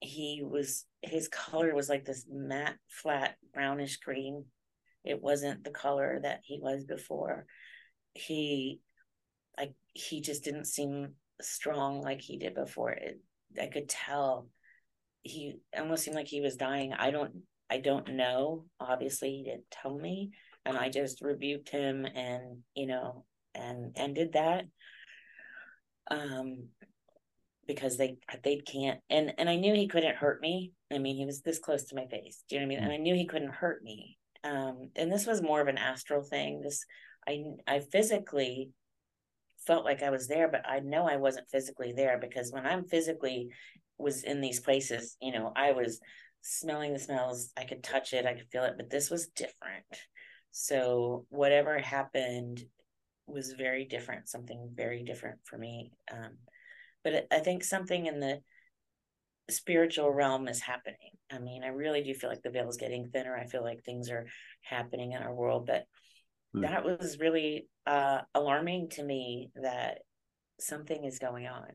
[0.00, 4.44] he was his color was like this matte flat brownish green.
[5.04, 7.46] It wasn't the color that he was before.
[8.14, 8.80] He
[9.56, 12.92] like he just didn't seem strong like he did before.
[12.92, 13.20] It
[13.60, 14.48] i could tell
[15.22, 16.92] he almost seemed like he was dying.
[16.92, 17.32] I don't
[17.70, 18.66] i don't know.
[18.80, 20.30] Obviously he didn't tell me
[20.64, 24.64] and I just rebuked him and you know and ended that.
[26.10, 26.68] Um
[27.68, 30.72] because they they can't and and I knew he couldn't hurt me.
[30.92, 32.84] I mean he was this close to my face do you know what I mean?
[32.84, 34.18] And I knew he couldn't hurt me.
[34.42, 36.62] Um and this was more of an astral thing.
[36.62, 36.84] This
[37.28, 38.70] I I physically
[39.66, 42.84] felt like I was there but I know I wasn't physically there because when I'm
[42.84, 43.50] physically
[43.98, 46.00] was in these places you know I was
[46.40, 47.50] smelling the smells.
[47.56, 48.24] I could touch it.
[48.24, 49.84] I could feel it but this was different.
[50.50, 52.64] So whatever happened
[53.26, 55.92] was very different, something very different for me.
[56.10, 56.38] Um,
[57.04, 58.40] but I think something in the
[59.50, 61.12] spiritual realm is happening.
[61.30, 63.36] I mean, I really do feel like the veil is getting thinner.
[63.36, 64.26] I feel like things are
[64.62, 65.84] happening in our world, but
[66.54, 66.62] mm.
[66.62, 69.98] that was really uh, alarming to me that
[70.60, 71.68] something is going on.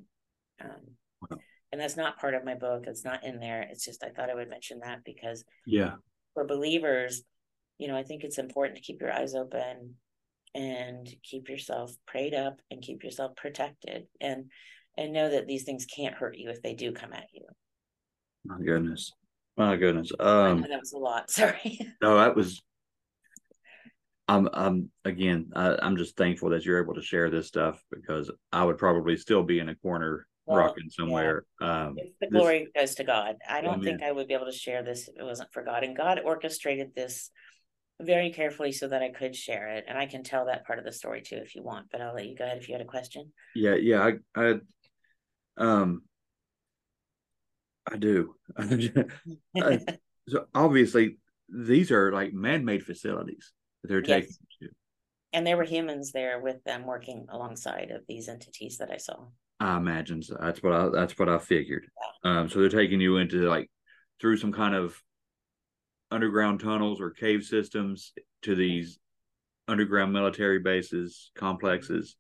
[0.62, 1.38] Um, wow.
[1.72, 2.84] And that's not part of my book.
[2.86, 3.64] It's not in there.
[3.64, 5.94] It's just I thought I would mention that because yeah,
[6.36, 7.24] for believers,
[7.80, 9.96] you know, I think it's important to keep your eyes open
[10.54, 14.52] and keep yourself prayed up and keep yourself protected and
[14.98, 17.44] and know that these things can't hurt you if they do come at you.
[18.46, 19.12] My goodness.
[19.58, 20.12] My goodness.
[20.20, 21.30] Um that was a lot.
[21.32, 21.80] Sorry.
[22.02, 22.62] No, that was
[24.28, 28.32] I'm I'm again, I, I'm just thankful that you're able to share this stuff because
[28.52, 31.44] I would probably still be in a corner well, rocking somewhere.
[31.62, 31.86] Yeah.
[31.86, 33.36] Um, the glory this, goes to God.
[33.48, 35.84] I don't think I would be able to share this if it wasn't for God.
[35.84, 37.32] And God orchestrated this
[38.02, 39.86] very carefully so that I could share it.
[39.88, 42.16] And I can tell that part of the story too if you want, but I'll
[42.16, 43.32] let you go ahead if you had a question.
[43.56, 44.02] Yeah, yeah.
[44.36, 44.56] I I
[45.58, 46.02] um
[47.92, 48.36] I do.
[48.58, 49.80] I,
[50.30, 51.18] so obviously
[51.50, 54.22] these are like man-made facilities that they're yes.
[54.22, 54.70] taking to.
[55.34, 59.26] And there were humans there with them working alongside of these entities that I saw.
[59.60, 60.38] I imagine so.
[60.40, 61.88] That's what I that's what I figured.
[62.24, 62.40] Yeah.
[62.40, 63.70] Um so they're taking you into like
[64.22, 64.96] through some kind of
[66.12, 68.14] underground tunnels or cave systems
[68.44, 69.00] to these
[69.68, 72.16] underground military bases, complexes.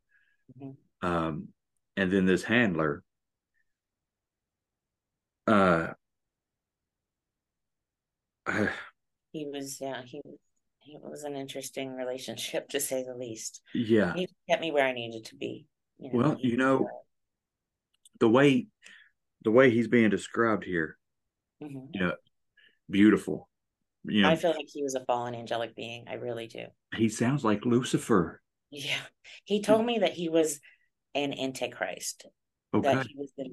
[0.59, 1.07] Mm-hmm.
[1.07, 1.47] Um,
[1.95, 3.03] and then this handler.
[5.47, 5.87] Uh,
[9.31, 10.21] he was, yeah, he
[10.79, 13.61] he was an interesting relationship to say the least.
[13.73, 15.65] Yeah, he kept me where I needed to be.
[15.97, 16.87] You know, well, you know,
[18.19, 18.67] the way
[19.43, 20.97] the way he's being described here,
[21.61, 21.87] mm-hmm.
[21.93, 22.13] you know,
[22.89, 23.49] beautiful,
[24.05, 26.05] you know, I feel like he was a fallen angelic being.
[26.09, 26.65] I really do.
[26.95, 28.41] He sounds like Lucifer.
[28.69, 28.99] Yeah.
[29.45, 30.59] He told me that he was
[31.15, 32.25] an antichrist.
[32.73, 32.93] Okay.
[32.93, 33.49] That he was the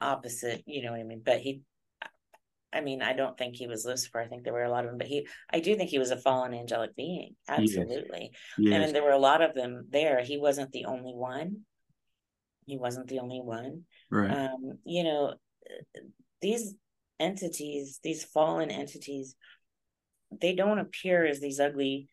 [0.00, 1.22] opposite, you know what I mean?
[1.24, 1.62] But he
[2.72, 4.20] I mean, I don't think he was Lucifer.
[4.20, 6.10] I think there were a lot of them, but he I do think he was
[6.10, 7.36] a fallen angelic being.
[7.48, 8.30] Absolutely.
[8.32, 8.70] Yes.
[8.70, 8.86] Yes.
[8.86, 10.22] And there were a lot of them there.
[10.22, 11.62] He wasn't the only one.
[12.66, 13.84] He wasn't the only one.
[14.10, 14.30] Right.
[14.30, 15.34] Um, you know,
[16.42, 16.74] these
[17.18, 19.36] entities, these fallen entities
[20.40, 22.08] they don't appear as these ugly,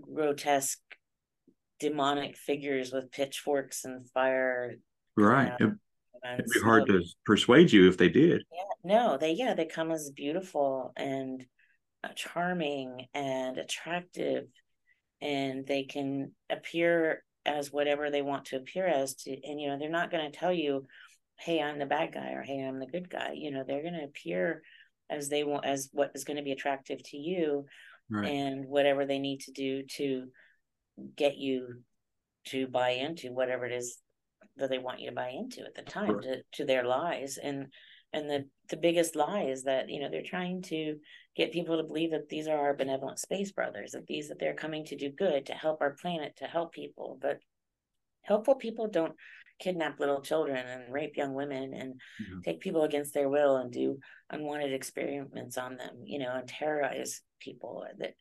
[0.00, 0.78] grotesque,
[1.80, 4.74] demonic figures with pitchforks and fire.
[5.16, 5.52] Right.
[5.60, 5.70] Uh,
[6.24, 8.42] It'd be hard to persuade you if they did.
[8.52, 11.44] Yeah, no, they yeah they come as beautiful and
[12.04, 14.44] uh, charming and attractive,
[15.20, 19.14] and they can appear as whatever they want to appear as.
[19.16, 20.86] To and you know they're not going to tell you,
[21.38, 23.94] "Hey, I'm the bad guy" or "Hey, I'm the good guy." You know they're going
[23.94, 24.62] to appear
[25.08, 27.66] as they want as what is going to be attractive to you
[28.10, 28.28] right.
[28.28, 30.26] and whatever they need to do to
[31.16, 31.82] get you
[32.46, 33.98] to buy into whatever it is
[34.56, 36.22] that they want you to buy into at the time right.
[36.22, 37.66] to, to their lies and
[38.12, 40.96] and the the biggest lie is that you know they're trying to
[41.36, 44.54] get people to believe that these are our benevolent space brothers that these that they're
[44.54, 47.38] coming to do good to help our planet to help people but
[48.22, 49.14] helpful people don't
[49.58, 52.40] kidnap little children and rape young women and mm-hmm.
[52.40, 53.98] take people against their will and do
[54.30, 58.14] unwanted experiments on them you know and terrorize people that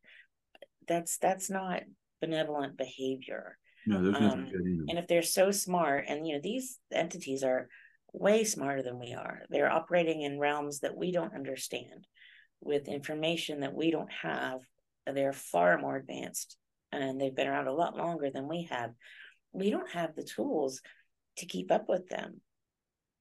[0.88, 1.82] that's that's not
[2.22, 4.84] benevolent behavior no there's nothing um, good either.
[4.90, 7.68] and if they're so smart and you know these entities are
[8.14, 12.08] way smarter than we are they're operating in realms that we don't understand
[12.62, 14.60] with information that we don't have
[15.14, 16.58] they're far more advanced
[16.92, 18.92] and they've been around a lot longer than we have
[19.52, 20.82] we don't have the tools
[21.38, 22.42] to keep up with them.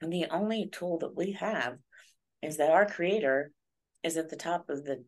[0.00, 1.78] And the only tool that we have
[2.42, 3.50] is that our creator
[4.02, 5.04] is at the top of the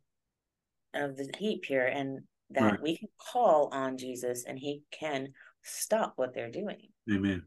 [0.94, 2.82] of the heap here and that Right.
[2.82, 5.32] we can call on Jesus and he can
[5.66, 6.88] stop what they're doing.
[7.12, 7.42] Amen.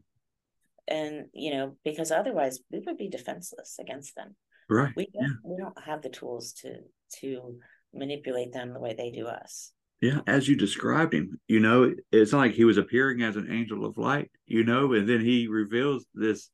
[0.86, 4.36] And you know, because otherwise we would be defenseless against them.
[4.68, 4.92] Right.
[4.96, 6.76] We don't we don't have the tools to
[7.20, 7.56] to
[7.92, 9.72] manipulate them the way they do us.
[10.00, 13.50] Yeah, as you described him, you know, it's not like he was appearing as an
[13.50, 16.48] angel of light, you know, and then he reveals this.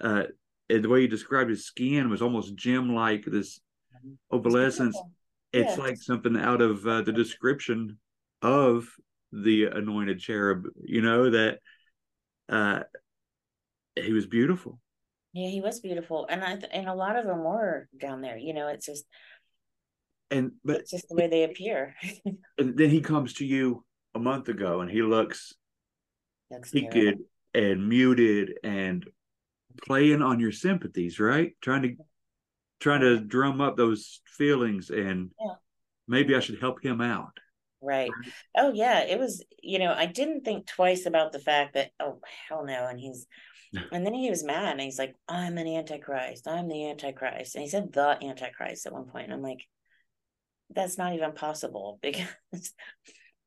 [0.00, 0.24] Uh,
[0.68, 3.60] and the way you described his skin was almost gem-like, this
[4.02, 4.98] It's opalescence.
[5.52, 5.82] It's Yeah.
[5.82, 7.98] like something out of uh, the description
[8.40, 8.88] of
[9.32, 11.58] the anointed cherub, you know, that
[12.48, 12.80] uh,
[13.96, 14.78] he was beautiful.
[15.32, 18.36] Yeah, he was beautiful, and I th- and a lot of them were down there.
[18.36, 19.04] You know, it's just
[20.30, 21.94] And but it's just the way they appear.
[22.58, 25.54] and then he comes to you a month ago, and he looks
[26.70, 27.18] peaked
[27.54, 29.06] and muted and
[29.86, 31.52] playing on your sympathies, right?
[31.62, 31.96] Trying to
[32.80, 35.54] trying to drum up those feelings and Yeah.
[36.08, 37.38] maybe I should help him out.
[37.82, 38.10] Right.
[38.56, 42.20] Oh yeah, it was, you know, I didn't think twice about the fact that, oh
[42.48, 42.86] hell no.
[42.86, 43.26] And he's
[43.90, 46.46] and then he was mad and he's like, I'm an antichrist.
[46.46, 47.54] I'm the antichrist.
[47.54, 49.24] And he said the antichrist at one point.
[49.24, 49.66] And I'm like,
[50.74, 52.26] that's not even possible because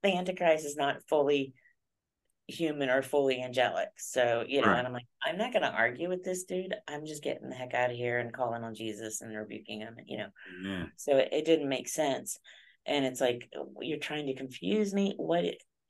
[0.04, 1.54] the antichrist is not fully
[2.48, 3.90] human or fully angelic.
[3.98, 4.78] So, you know, Right.
[4.78, 6.76] and I'm like, I'm not gonna argue with this dude.
[6.88, 9.96] I'm just getting the heck out of here and calling on Jesus and rebuking him,
[10.06, 10.28] you know.
[10.64, 10.86] Yeah.
[10.98, 12.40] so it, it didn't make sense
[12.86, 15.46] and it's like oh, you're trying to confuse me what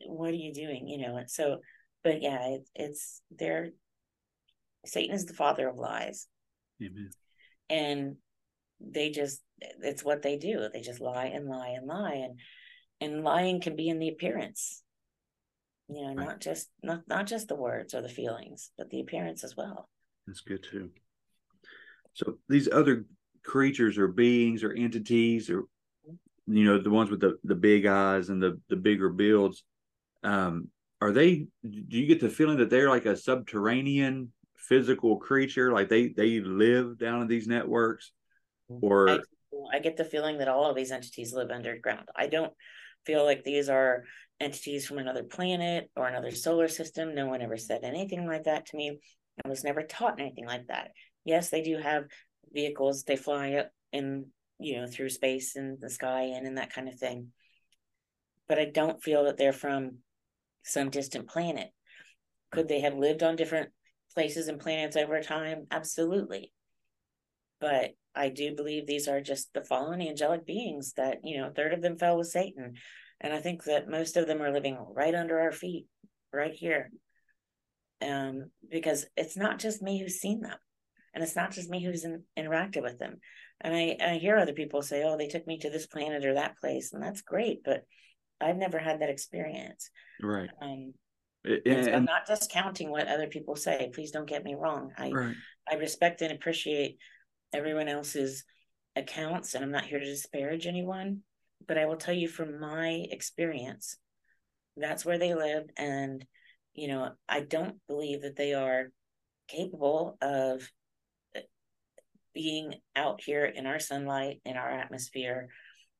[0.08, 1.60] what are you doing you know and so
[2.03, 3.69] but yeah it, it's they're
[4.86, 6.27] satan is the father of lies
[6.81, 7.10] Amen.
[7.69, 8.15] and
[8.79, 9.41] they just
[9.81, 12.39] it's what they do they just lie and lie and lie and
[13.01, 14.84] and lying can be in the appearance
[15.88, 16.27] you know Right.
[16.27, 19.89] not just not not just the words or the feelings but the appearance as well
[20.27, 20.89] That's good too.
[22.13, 23.05] So these other
[23.43, 25.65] creatures or beings or entities or
[26.47, 29.63] you know the ones with the the big eyes and the the bigger builds
[30.23, 30.67] um
[31.01, 35.89] are they do you get the feeling that they're like a subterranean physical creature like
[35.89, 38.12] they they live down in these networks
[38.81, 39.19] or I,
[39.73, 42.10] I get the feeling that all of these entities live underground.
[42.15, 42.53] I don't
[43.05, 44.03] feel like these are
[44.39, 47.15] entities from another planet or another solar system.
[47.15, 48.99] No one ever said anything like that to me.
[49.43, 50.91] I was never taught anything like that.
[51.23, 52.05] Yes, they do have
[52.53, 53.03] vehicles.
[53.03, 54.27] They fly up in,
[54.60, 57.32] you know, through space and the sky and, and that kind of thing.
[58.48, 59.98] But I don't feel that they're from
[60.63, 61.70] some distant planet.
[62.52, 63.70] Could they have lived on different
[64.13, 65.68] places and planets over time?
[65.72, 66.52] Absolutely
[67.60, 71.52] but I do believe these are just the fallen angelic beings that, you know, a
[71.52, 72.76] third of them fell with Satan.
[73.22, 75.88] And I think that most of them are living right under our feet,
[76.34, 76.91] right here.
[78.02, 80.58] Um, because it's not just me who's seen them.
[81.13, 83.18] And it's not just me who's in, interacted with them.
[83.62, 86.36] And I, I hear other people say, oh, they took me to this planet or
[86.36, 86.94] that place.
[86.94, 87.84] And that's great, but
[88.39, 89.89] I've never had that experience.
[90.22, 90.94] right Um,
[91.46, 93.91] and, and so I'm not discounting what other people say.
[93.94, 94.91] Please don't get me wrong.
[94.98, 95.36] I, right
[95.70, 96.98] I respect and appreciate
[97.54, 98.44] everyone else's
[98.96, 101.22] accounts, and I'm not here to disparage anyone,
[101.68, 103.98] but I will tell you from my experience,
[104.78, 105.72] that's where they lived.
[105.78, 106.26] And,
[106.74, 108.91] you know, I don't believe that they are
[109.48, 110.70] capable of
[112.36, 115.48] being out here in our sunlight, in our atmosphere,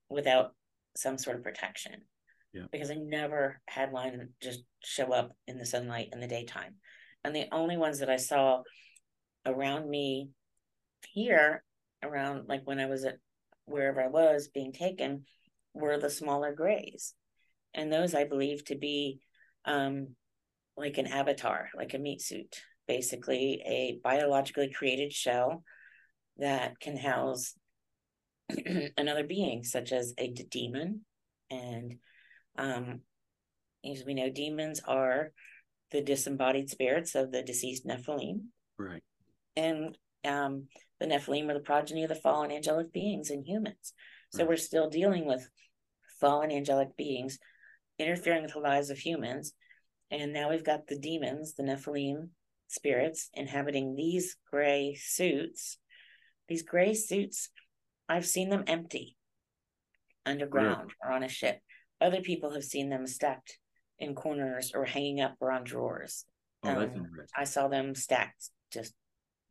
[0.10, 0.52] without
[0.96, 1.94] some sort of protection.
[2.54, 2.66] Yeah.
[2.72, 6.76] Because I never had one just show up in the sunlight in the daytime.
[7.24, 8.62] And the only ones that I saw
[9.46, 10.30] around me
[11.10, 11.64] here
[12.04, 13.16] around like when I was at
[13.66, 15.26] wherever I was being taken
[15.74, 17.14] were the smaller grays.
[17.74, 19.20] And those I believe to be
[19.66, 20.10] um
[20.78, 25.64] like an avatar, like a meat suit, basically a biologically created shell
[26.38, 27.54] that can house
[28.98, 31.02] another being, such as a demon.
[31.50, 31.96] And
[32.58, 33.02] um
[33.90, 35.32] as we know, demons are
[35.92, 38.46] the disembodied spirits of the deceased Nephilim
[38.78, 39.04] right
[39.56, 40.68] and um,
[41.00, 43.94] the Nephilim are the progeny of the fallen angelic beings and humans.
[44.32, 44.50] So Right.
[44.50, 45.48] we're still dealing with
[46.20, 47.38] fallen angelic beings
[47.98, 49.54] interfering with the lives of humans.
[50.12, 52.30] And now we've got the demons, the Nephilim
[52.68, 55.78] spirits, inhabiting these gray suits.
[56.48, 57.50] These gray suits,
[58.08, 59.18] I've seen them empty
[60.26, 61.60] underground or on a ship.
[62.02, 63.58] Other people have seen them stacked
[64.00, 66.26] in corners or hanging up or on drawers.
[66.64, 68.94] oh that's Um, interesting I saw them stacked, just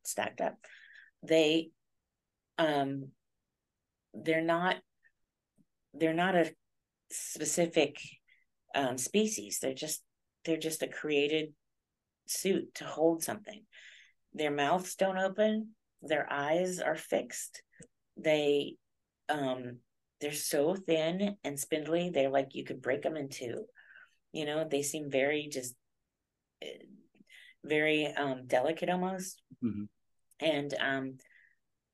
[0.04, 0.56] stacked up.
[1.22, 1.70] They,
[2.58, 3.08] um,
[4.12, 4.76] they're not,
[5.94, 6.52] they're not a
[7.10, 7.98] specific
[8.74, 9.58] um, species.
[9.60, 10.02] They're just,
[10.44, 11.54] they're just a created
[12.26, 13.64] suit to hold something.
[14.34, 15.70] Their mouths don't open.
[16.06, 17.62] Their eyes are fixed.
[18.16, 18.76] They,
[19.28, 19.78] um,
[20.20, 22.10] they're so thin and spindly.
[22.10, 23.64] They're like you could break them in two.
[24.32, 25.74] You know, they seem very just
[26.62, 26.84] eh,
[27.64, 29.42] very um, delicate almost.
[29.62, 29.88] Mhm.
[30.40, 31.18] And um,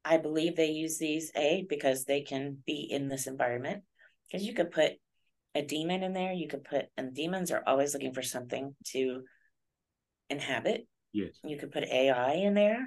[0.05, 3.83] I believe they use these a because they can be in this environment.
[4.27, 4.93] Because you could put
[5.55, 9.23] a demon in there, you could put and demons are always looking for something to
[10.29, 10.87] inhabit.
[11.13, 11.39] Yes.
[11.45, 12.87] You could put AI in there,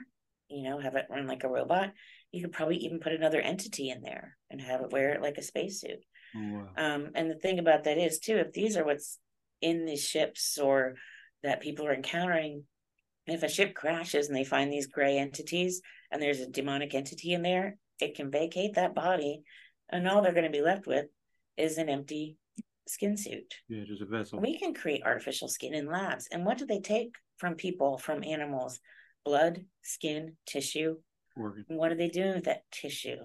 [0.53, 1.91] you know, have it run like a robot.
[2.31, 5.37] You could probably even put another entity in there and have it wear it like
[5.37, 6.03] a spacesuit.
[6.35, 6.67] Oh, wow.
[6.77, 9.19] Um, and the thing about that is too, if these are what's
[9.61, 10.95] in these ships or
[11.43, 12.63] that people are encountering,
[13.27, 15.81] if a ship crashes and they find these gray entities
[16.11, 19.43] and there's a demonic entity in there, it can vacate that body,
[19.89, 21.05] and all they're going to be left with
[21.55, 22.37] is an empty
[22.87, 23.53] skin suit.
[23.69, 24.41] Yeah, just a vessel.
[24.41, 26.27] We can create artificial skin in labs.
[26.31, 28.79] And what do they take from people, from animals?
[29.25, 30.97] Blood, skin, tissue.
[31.35, 31.65] Organ.
[31.67, 33.17] What are they doing with that tissue?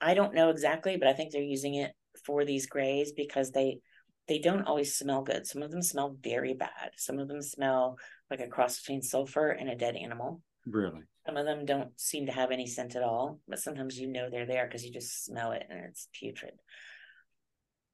[0.00, 1.92] I don't know exactly, but I think they're using it
[2.24, 3.80] for these grays because they
[4.28, 5.46] they don't always smell good.
[5.46, 6.92] Some of them smell very bad.
[6.96, 7.98] Some of them smell
[8.30, 10.40] like a cross between sulfur and a dead animal.
[10.66, 11.00] Really?
[11.26, 14.30] Some of them don't seem to have any scent at all, but sometimes you know
[14.30, 16.54] they're there because you just smell it and it's putrid.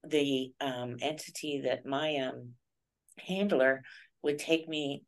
[0.03, 2.53] The um, entity that my um,
[3.17, 3.81] handler
[4.21, 5.03] would take me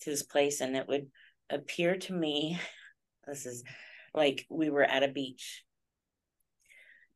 [0.00, 1.06] to this place, and it would
[1.54, 2.58] appear to me,
[3.26, 3.64] this is
[4.12, 5.64] like we were at a beach.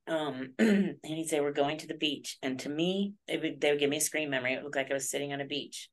[0.06, 2.38] Um, and he'd say, We're going to the beach.
[2.42, 4.54] And to me, it would they would give me a screen memory.
[4.54, 5.90] It looked like I was sitting on a beach.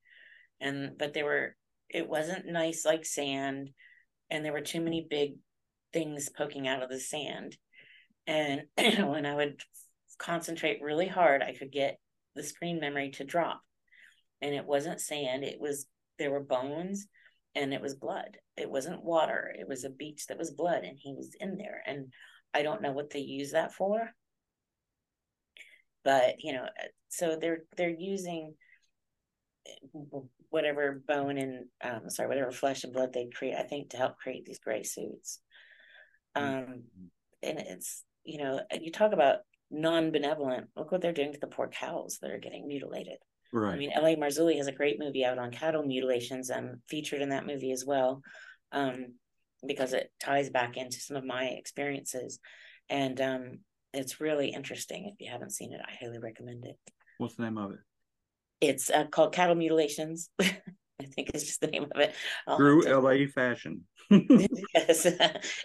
[0.61, 1.55] And but they were
[1.89, 3.69] it wasn't nice like sand
[4.31, 5.35] and there were too many big
[5.93, 7.57] things poking out of the sand.
[8.27, 9.61] And when I would
[10.17, 11.99] concentrate really hard, I could get
[12.35, 13.61] the screen memory to drop.
[14.41, 15.85] And it wasn't sand, it was
[16.17, 17.07] there were bones
[17.55, 18.37] and it was blood.
[18.57, 19.53] It wasn't water.
[19.57, 21.81] It was a beach that was blood and he was in there.
[21.85, 22.07] And
[22.53, 24.09] I don't know what they use that for.
[26.03, 26.67] But, you know,
[27.09, 28.53] so they're they're using
[30.49, 34.15] whatever bone and um sorry whatever flesh and blood they create i think to help
[34.17, 35.39] create these gray suits
[36.35, 36.83] um
[37.41, 39.39] and it's you know you talk about
[39.71, 43.17] non-benevolent look what they're doing to the poor cows that are getting mutilated
[43.55, 43.73] Right.
[43.73, 44.15] i mean L.A.
[44.17, 47.85] Marzulli has a great movie out on cattle mutilations i'm featured in that movie as
[47.85, 48.21] well
[48.71, 49.13] um
[49.65, 52.39] because it ties back into some of my experiences
[52.89, 53.59] and um
[53.93, 56.77] it's really interesting if you haven't seen it i highly recommend it
[57.17, 57.79] What's the name of it?
[58.61, 60.29] it's uh, called cattle mutilations.
[60.41, 62.13] I think it's just the name of it.
[62.47, 63.83] I'll have to- LA fashion.
[64.09, 65.05] yes,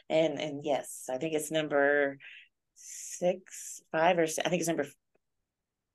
[0.08, 2.18] and and yes, I think it's number
[2.74, 4.86] six, five or six, I think it's number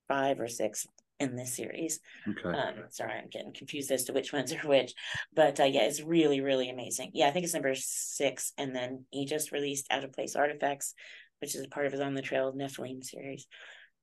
[0.08, 0.88] five or six
[1.20, 1.99] in this series.
[2.28, 2.57] okay.
[2.57, 4.93] Um, sorry, I'm getting confused as to which ones are which,
[5.34, 7.11] but uh, yeah, it's really really amazing.
[7.13, 10.93] Yeah, I think it's number six, and then he just released Out of Place Artifacts,
[11.39, 13.47] which is a part of his On the Trail Nephilim series,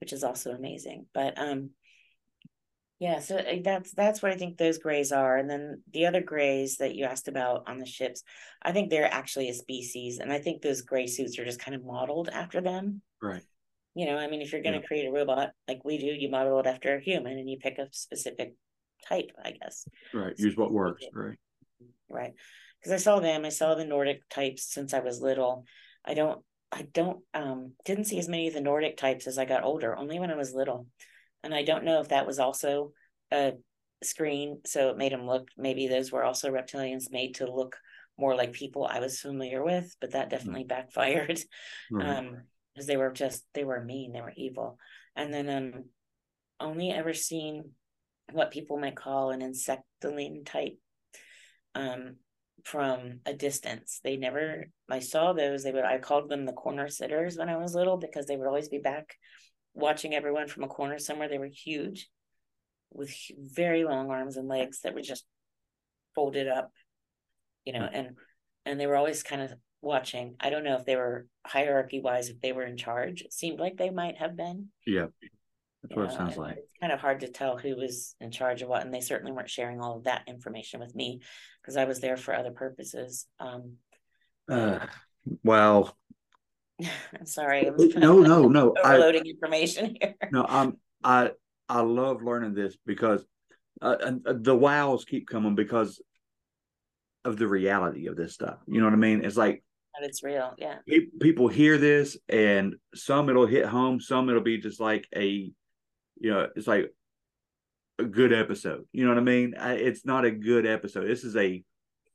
[0.00, 1.06] which is also amazing.
[1.12, 1.70] But um,
[2.98, 6.22] yeah, so uh, that's that's what I think those grays are, and then the other
[6.22, 8.22] grays that you asked about on the ships,
[8.62, 11.74] I think they're actually a species, and I think those gray suits are just kind
[11.74, 13.02] of modeled after them.
[13.20, 13.42] right.
[13.94, 16.30] You know, I mean, if you're going to create a robot like we do, you
[16.30, 18.54] model it after a human, and you pick a specific
[19.06, 19.86] type, I guess.
[20.14, 20.34] Right.
[20.38, 21.04] Use what works.
[21.12, 21.36] Right.
[22.10, 22.32] right
[22.80, 25.64] because i saw them i saw the nordic types since i was little
[26.04, 29.44] i don't i don't um didn't see as many of the nordic types as i
[29.44, 30.86] got older only when i was little
[31.42, 32.92] and i don't know if that was also
[33.32, 33.52] a
[34.02, 37.76] screen so it made them look maybe those were also reptilians made to look
[38.18, 41.40] more like people i was familiar with but that definitely backfired
[41.90, 42.18] Right.
[42.18, 42.36] um
[42.74, 44.78] because they were just they were mean they were evil.
[45.16, 45.84] And then um
[46.60, 47.70] only ever seen
[48.32, 50.78] what people might call an insectoline type
[51.74, 52.16] um
[52.64, 54.00] from a distance.
[54.02, 55.62] They never i saw those.
[55.62, 58.46] They would i called them the corner sitters when i was little because they would
[58.46, 59.16] always be back
[59.74, 61.28] watching everyone from a corner somewhere.
[61.28, 62.08] They were huge
[62.92, 65.24] with very long arms and legs that were just
[66.14, 66.70] folded up
[67.64, 68.16] you know and
[68.66, 69.52] and they were always kind of
[69.82, 73.32] watching i don't know if they were hierarchy wise if they were in charge it
[73.32, 75.06] seemed like they might have been yeah.
[75.82, 76.58] That's what it sounds like.
[76.58, 79.32] It's kind of hard to tell who was in charge of what, and they certainly
[79.32, 81.20] weren't sharing all of that information with me
[81.60, 83.26] because I was there for other purposes.
[83.40, 83.78] Um,
[84.48, 84.86] Uh,
[85.42, 85.96] well,
[86.82, 88.74] I'm sorry, I'm no, no, no.
[88.84, 90.14] I, overloading information here.
[90.30, 91.32] no, I'm I
[91.68, 93.24] I love learning this because
[93.80, 96.00] uh, and, uh, the wows keep coming because
[97.24, 98.58] of the reality of this stuff.
[98.66, 99.24] You know what I mean?
[99.24, 99.64] It's like
[99.94, 100.76] But it's real, yeah.
[101.20, 105.52] people hear this, and some it'll hit home, some it'll be just like a,
[106.18, 106.92] you know, it's like
[107.98, 108.84] a good episode.
[108.92, 109.54] You know what I mean?
[109.58, 111.06] It's not a good episode.
[111.06, 111.62] This is a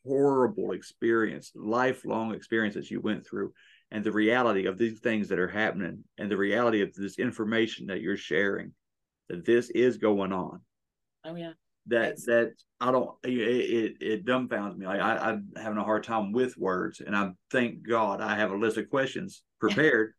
[0.05, 3.53] horrible experience, lifelong experience that you went through,
[3.91, 7.87] and the reality of these things that are happening and the reality of this information
[7.87, 8.71] that you're sharing
[9.29, 10.61] that this is going on
[11.27, 11.51] Oh yeah.
[11.87, 14.85] That that I don't it, it it dumbfounds me.
[14.85, 18.51] Like I, I'm having a hard time with words, and I thank God I have
[18.51, 20.13] a list of questions prepared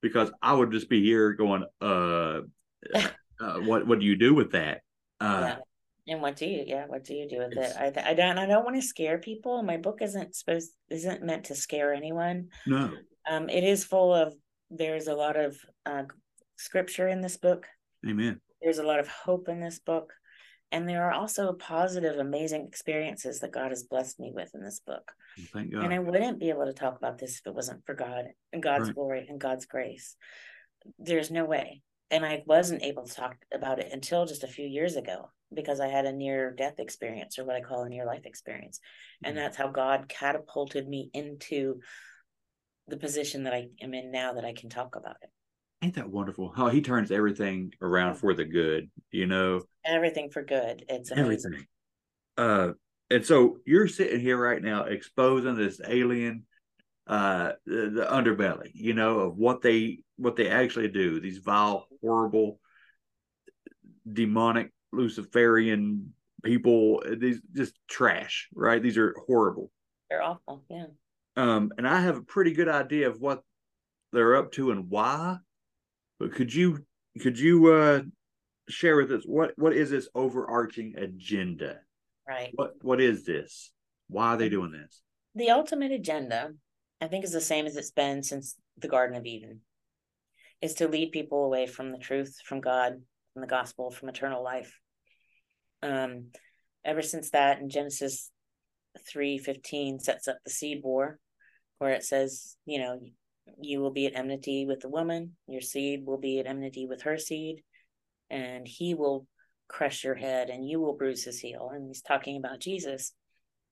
[0.00, 2.40] because I would just be here going, uh,
[2.94, 4.82] uh what what do you do with that?
[5.20, 5.56] Uh, yeah.
[6.10, 6.64] And what do you?
[6.66, 7.76] Yeah, what do you do with it?
[7.78, 9.62] I th- I don't I don't want to scare people.
[9.62, 12.48] My book isn't supposed isn't meant to scare anyone.
[12.66, 12.92] no,
[13.28, 14.34] Um, it is full of.
[14.70, 16.04] There's a lot of uh,
[16.56, 17.66] scripture in this book.
[18.08, 18.40] Amen.
[18.62, 20.12] There's a lot of hope in this book,
[20.72, 24.80] and there are also positive, amazing experiences that God has blessed me with in this
[24.80, 25.12] book.
[25.52, 25.84] Thank God.
[25.84, 28.62] And I wouldn't be able to talk about this if it wasn't for God and
[28.62, 28.94] God's Right.
[28.94, 30.16] glory and God's grace.
[30.98, 31.82] There's no way.
[32.10, 35.80] And I wasn't able to talk about it until just a few years ago because
[35.80, 38.80] I had a near death experience or what I call a near life experience.
[39.22, 39.40] And Mhm.
[39.40, 41.80] that's how God catapulted me into
[42.86, 45.30] the position that I am in now that I can talk about it.
[45.82, 46.50] Ain't that wonderful?
[46.50, 48.90] How he turns everything around for the good.
[49.12, 50.84] You know, Everything for good.
[50.88, 51.52] It's amazing.
[51.52, 51.66] everything.
[52.36, 52.72] Uh,
[53.10, 56.44] and so you're sitting here right now exposing this alien,
[57.06, 61.20] uh, the, the underbelly, you know, of what they what they actually do.
[61.20, 62.60] These vile, horrible,
[64.12, 66.12] demonic, Luciferian
[66.44, 67.02] people.
[67.16, 68.82] These just trash, right?
[68.82, 69.70] These are horrible.
[70.10, 70.64] They're awful.
[70.68, 70.86] Yeah.
[71.36, 73.42] Um, and I have a pretty good idea of what
[74.12, 75.38] they're up to and why.
[76.18, 76.84] But could you
[77.20, 78.02] could you uh
[78.68, 81.80] share with us what what is this overarching agenda?
[82.28, 82.50] Right.
[82.54, 83.70] What what is this?
[84.08, 85.02] Why are they doing this?
[85.38, 86.50] the ultimate agenda,
[87.00, 89.60] I think, is the same as it's been since the Garden of Eden,
[90.60, 92.94] is to lead people away from the truth, from God,
[93.32, 94.76] from the gospel, from eternal life.
[95.82, 96.32] Um,
[96.84, 98.30] ever since that, in Genesis
[99.08, 101.18] three fifteen sets up the seed war,
[101.78, 103.00] where it says, you know,
[103.60, 107.02] you will be at enmity with the woman, your seed will be at enmity with
[107.02, 107.62] her seed,
[108.30, 109.26] and he will
[109.68, 111.70] crush your head, and you will bruise his heel.
[111.72, 113.12] And he's talking about Jesus.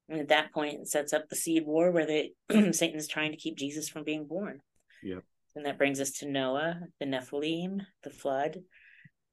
[0.08, 2.32] And at that point, it sets up the seed war where they
[2.72, 4.60] Satan's trying to keep Jesus from being born.
[5.02, 5.24] Yep.
[5.56, 8.58] And that brings us to Noah, the Nephilim, the flood.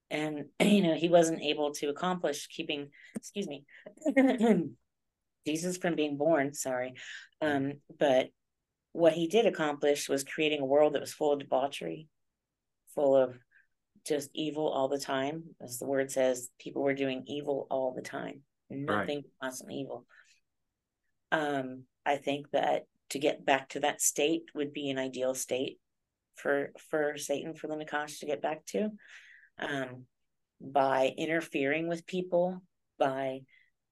[0.10, 3.66] And, you know, he wasn't able to accomplish keeping, excuse me,
[5.46, 6.94] Jesus from being born, sorry.
[7.42, 8.30] Um, but
[8.94, 12.08] what he did accomplish was creating a world that was full of debauchery,
[12.96, 13.38] full of
[14.08, 15.44] just evil all the time.
[15.62, 18.42] As the word says, people were doing evil all the time.
[18.70, 20.06] Nothing constantly evil
[21.34, 25.80] um i think that to get back to that state would be an ideal state
[26.36, 28.90] for for satan for the nachash to get back to
[29.60, 30.06] um
[30.62, 32.64] by interfering with people
[32.98, 33.42] by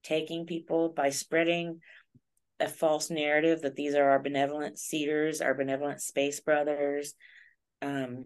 [0.03, 1.79] taking people by spreading
[2.61, 7.13] a false narrative that these are our benevolent seeders our benevolent space brothers
[7.81, 8.25] um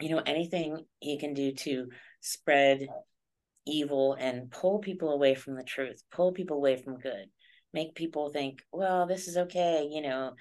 [0.00, 1.88] you know anything he can do to
[2.20, 2.86] spread
[3.66, 7.26] evil and pull people away from the truth pull people away from good
[7.72, 10.32] make people think, well, this is okay, you know.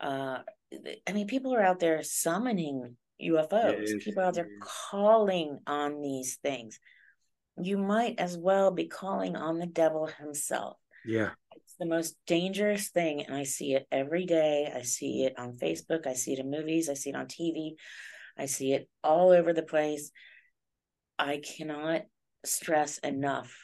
[0.00, 0.38] Uh,
[1.06, 3.88] I mean, people are out there summoning UFOs.
[3.88, 6.78] Yes, people are out there calling on these things.
[7.60, 10.76] You might as well be calling on the devil himself.
[11.04, 11.30] Yeah.
[11.56, 14.70] It's the most dangerous thing, and I see it every day.
[14.74, 16.06] I see it on Facebook.
[16.06, 16.88] I see it in movies.
[16.88, 17.72] I see it on TV.
[18.38, 20.10] I see it all over the place.
[21.18, 22.02] I cannot
[22.44, 23.56] stress enough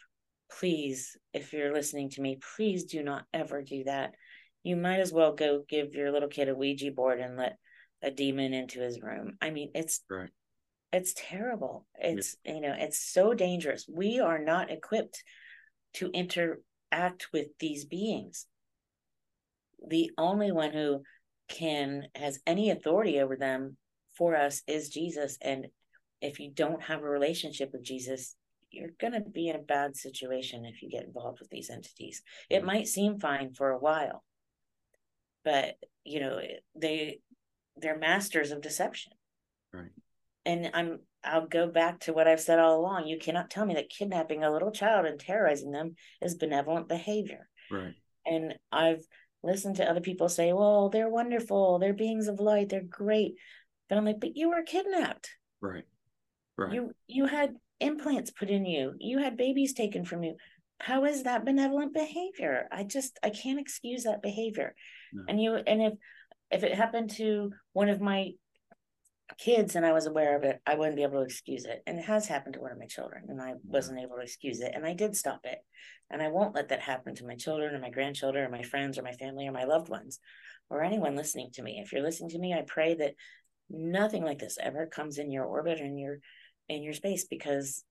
[0.59, 4.15] please, if you're listening to me, please do not ever do that.
[4.63, 7.57] You might as well go give your little kid a Ouija board and let
[8.03, 9.37] a demon into his room.
[9.41, 10.31] I mean, it's Right.
[10.93, 11.87] it's terrible.
[11.95, 13.89] It's you know, it's so dangerous.
[13.89, 15.23] We are not equipped
[15.95, 16.11] to
[16.93, 18.47] interact with these beings.
[19.87, 21.03] The only one who
[21.49, 23.77] can has any authority over them
[24.17, 25.67] for us is Jesus and
[26.21, 28.37] if you don't have a relationship with Jesus,
[28.71, 32.23] you're going to be in a bad situation if you get involved with these entities.
[32.49, 32.67] It mm.
[32.67, 34.23] might seem fine for a while,
[35.45, 35.75] but
[36.05, 36.41] you know,
[36.77, 37.19] they
[37.77, 39.13] they're masters of deception.
[39.73, 39.91] Right.
[40.45, 43.07] And I'm I'll go back to what I've said all along.
[43.07, 47.49] You cannot tell me that kidnapping a little child and terrorizing them is benevolent behavior.
[47.71, 47.95] Right.
[48.27, 49.05] And I've
[49.43, 51.79] listened to other people say, "Well, they're wonderful.
[51.79, 52.69] They're beings of light.
[52.69, 53.35] They're great."
[53.89, 55.31] But I'm like, "But you were kidnapped.
[55.61, 55.85] Right.
[56.57, 56.73] Right.
[56.73, 58.95] You you had implants put in you.
[58.99, 60.37] You had babies taken from you.
[60.79, 62.69] How is that benevolent behavior?
[62.73, 64.75] I just I can't excuse that behavior.
[65.13, 65.25] No.
[65.29, 65.95] And you and if
[66.51, 68.33] if it happened to one of my
[69.39, 71.83] kids and I was aware of it, I wouldn't be able to excuse it.
[71.87, 74.61] And it has happened to one of my children and I wasn't able to excuse
[74.61, 75.59] it and I did stop it.
[76.11, 78.99] And I won't let that happen to my children or my grandchildren or my friends
[78.99, 80.19] or my family or my loved ones
[80.69, 81.81] or anyone listening to me.
[81.83, 83.15] If you're listening to me, I pray that
[83.71, 86.19] nothing like this ever comes in your orbit or in your
[86.69, 87.85] in your space because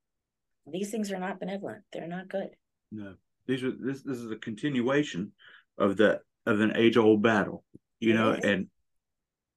[0.72, 1.84] these things are not benevolent.
[1.92, 2.50] They're not good.
[2.92, 3.16] No.
[3.48, 5.32] These are this this is a continuation
[5.78, 7.64] of the of an age old battle.
[8.00, 8.68] You know, and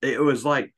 [0.02, 0.74] it was like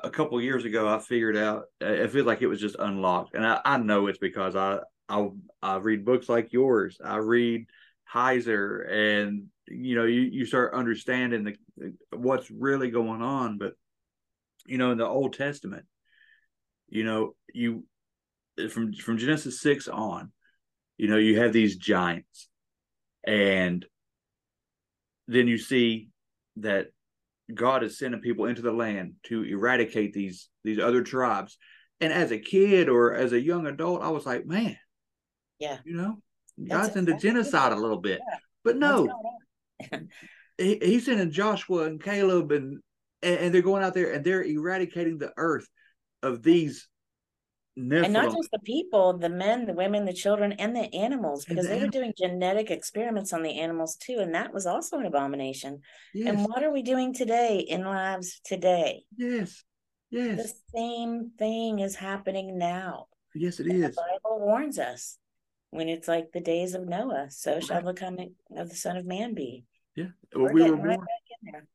[0.00, 3.34] a couple years ago I figured out it feels like it was just unlocked.
[3.34, 5.28] And I, I know it's because I I
[5.62, 6.98] I read books like yours.
[7.02, 7.66] I read
[8.12, 13.58] Heiser and you know you, you start understanding the what's really going on.
[13.58, 13.74] But
[14.66, 15.86] you know, in the Old Testament,
[16.88, 17.84] you know, you
[18.70, 20.32] from from Genesis six on,
[20.96, 22.48] you know, you have these giants,
[23.24, 23.84] and
[25.26, 26.08] then you see
[26.56, 26.88] that
[27.52, 31.56] God is sending people into the land to eradicate these these other tribes.
[32.00, 34.76] And as a kid or as a young adult, I was like, man,
[35.58, 35.78] Yeah.
[35.84, 36.22] you know,
[36.56, 38.20] That's God's into genocide a little bit.
[38.28, 38.38] Yeah.
[38.64, 39.08] But no,
[40.58, 42.80] he, he's sending Joshua and Caleb and,
[43.22, 45.68] and and they're going out there and they're eradicating the earth
[46.22, 46.88] of these.
[47.78, 51.56] And not just the people, the men, the women, the children, and the animals, And
[51.56, 54.98] because the they were doing genetic experiments on the animals too, and that was also
[54.98, 55.80] an abomination.
[56.14, 59.04] yes, And what are we doing today in labs today?
[59.16, 59.64] yes,
[60.10, 63.06] yes The same thing is happening now.
[63.34, 63.88] yes, it And the.
[63.90, 65.18] Bible warns us
[65.70, 69.06] when it's like the days of Noah, so shall the coming of the Son of
[69.06, 69.64] Man be.
[69.94, 71.66] Yeah, well, we were getting right back in there.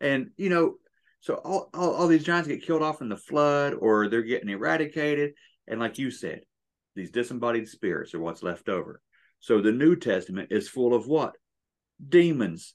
[0.00, 0.76] and you know,
[1.24, 4.50] so all, all all these giants get killed off in the flood, or they're getting
[4.50, 5.32] eradicated,
[5.66, 6.42] and like you said,
[6.94, 9.00] these disembodied spirits are what's left over.
[9.40, 11.34] So the New Testament is full of what
[12.06, 12.74] demons,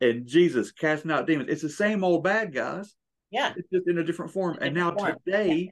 [0.00, 1.48] and Jesus casting out demons.
[1.48, 2.92] It's the same old bad guys.
[3.30, 3.52] Yeah.
[3.56, 4.58] It's just in a different form.
[4.60, 5.14] And now form.
[5.24, 5.70] today,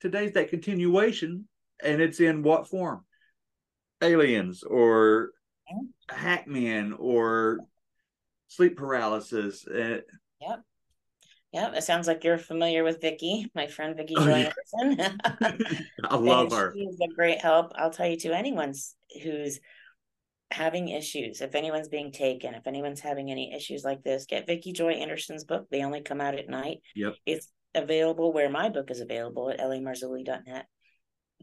[0.00, 1.46] today's that continuation,
[1.80, 3.04] and it's in what form?
[4.02, 5.30] Aliens or
[5.70, 6.16] Yeah.
[6.16, 7.60] hat men or
[8.48, 9.64] sleep paralysis.
[9.64, 10.00] Uh,
[10.40, 10.62] Yep.
[11.52, 11.74] Yep.
[11.74, 14.52] It sounds like you're familiar with Vicki, my friend Vicki Oh, Joy yeah.
[14.82, 15.18] Anderson.
[16.04, 16.74] I love her.
[16.76, 17.72] She's a great help.
[17.76, 18.74] I'll tell you to anyone
[19.22, 19.60] who's
[20.50, 24.72] having issues, if anyone's being taken, if anyone's having any issues like this, get Vicki
[24.72, 25.66] Joy Anderson's book.
[25.70, 26.78] They only come out at night.
[26.94, 27.14] Yep.
[27.24, 30.66] It's available where my book is available at lamarzulli.net.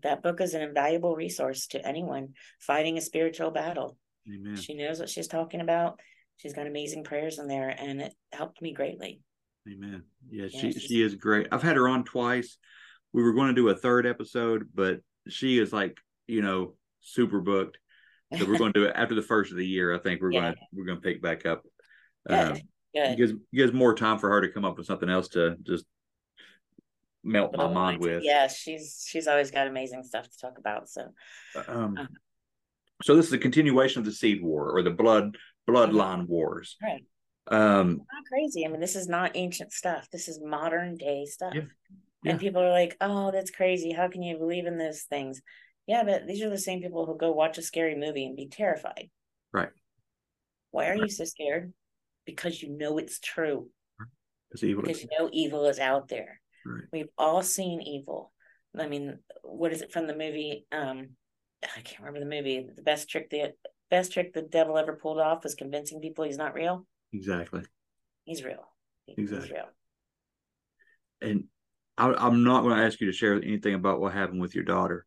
[0.03, 2.29] That book is an invaluable resource to anyone
[2.59, 3.97] fighting a spiritual battle.
[4.27, 4.55] Amen.
[4.55, 5.99] She knows what she's talking about.
[6.37, 9.21] She's got amazing prayers in there, and it helped me greatly.
[9.71, 10.03] Amen.
[10.29, 11.47] Yeah, she she's- she is great.
[11.51, 12.57] I've had her on twice.
[13.13, 14.99] We were going to do a third episode, but
[15.29, 15.97] she is like
[16.27, 17.77] you know super booked.
[18.37, 19.93] So we're going to do it after the first of the year.
[19.93, 20.41] I think we're Yeah.
[20.41, 21.63] going to we're going to pick back up.
[22.27, 22.39] Good.
[22.51, 22.57] Um,
[22.95, 23.17] Good.
[23.17, 25.85] gives gives more time for her to come up with something else to just
[27.23, 28.23] melt my mind with.
[28.23, 30.89] Yeah, she's she's always got amazing stuff to talk about.
[30.89, 31.09] So
[31.67, 32.07] Um, Uh-huh.
[33.03, 35.37] so this is a continuation of the seed war or the blood
[35.69, 36.75] bloodline wars.
[36.83, 36.93] Uh-huh.
[36.93, 37.05] Right.
[37.47, 38.65] Um, not crazy.
[38.65, 40.07] I mean, this is not ancient stuff.
[40.11, 41.53] This is modern day stuff.
[41.53, 41.63] Yeah.
[42.23, 42.31] Yeah.
[42.31, 43.91] And people are like, "Oh, that's crazy.
[43.91, 45.41] How can you believe in those things?"
[45.87, 48.47] Yeah, but these are the same people who go watch a scary movie and be
[48.47, 49.09] terrified.
[49.51, 49.71] Right.
[50.71, 51.73] Why are you so scared?
[52.25, 53.69] Because you know it's true.
[54.51, 54.83] it's evil.
[54.83, 56.39] Because you know evil is out there.
[56.65, 56.83] Right.
[56.93, 58.31] We've all seen evil.
[58.77, 60.65] I mean, what is it from the movie?
[60.71, 61.09] Um,
[61.63, 62.65] I can't remember the movie.
[62.73, 63.53] The best trick the
[63.91, 66.87] best trick the devil ever pulled off was convincing people he's not real.
[67.13, 67.61] Exactly.
[68.25, 68.65] He's real.
[69.05, 69.51] He's Exactly.
[69.53, 69.69] real.
[71.21, 71.45] And
[71.97, 74.63] I, I'm not going to ask you to share anything about what happened with your
[74.63, 75.05] daughter,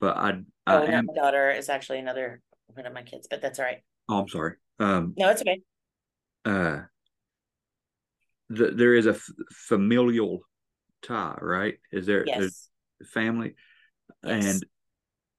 [0.00, 1.06] but I I Oh, am.
[1.06, 3.82] my daughter is actually another one of my kids, but that's all right.
[4.08, 4.54] Oh, I'm sorry.
[4.78, 5.60] Um, No, it's okay.
[6.44, 6.80] uh,
[8.54, 10.40] th- there is a f- familial
[11.02, 11.74] tie, right?
[11.92, 12.70] Is there Yes.
[13.12, 13.54] family?
[14.24, 14.62] Yes.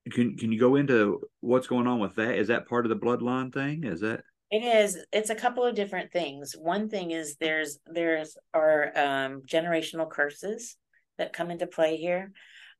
[0.05, 2.35] And can can you go into what's going on with that?
[2.35, 3.83] Is that part of the bloodline thing?
[3.83, 4.21] Is that
[4.51, 4.97] It is.
[5.11, 6.53] It's a couple of different things.
[6.57, 10.77] One thing is there's there's our um, generational curses
[11.17, 12.31] that come into play here,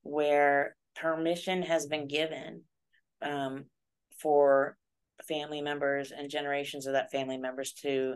[0.04, 2.62] where permission has been given
[3.22, 3.66] um,
[4.22, 4.78] for
[5.28, 8.16] family members and generations of that family members to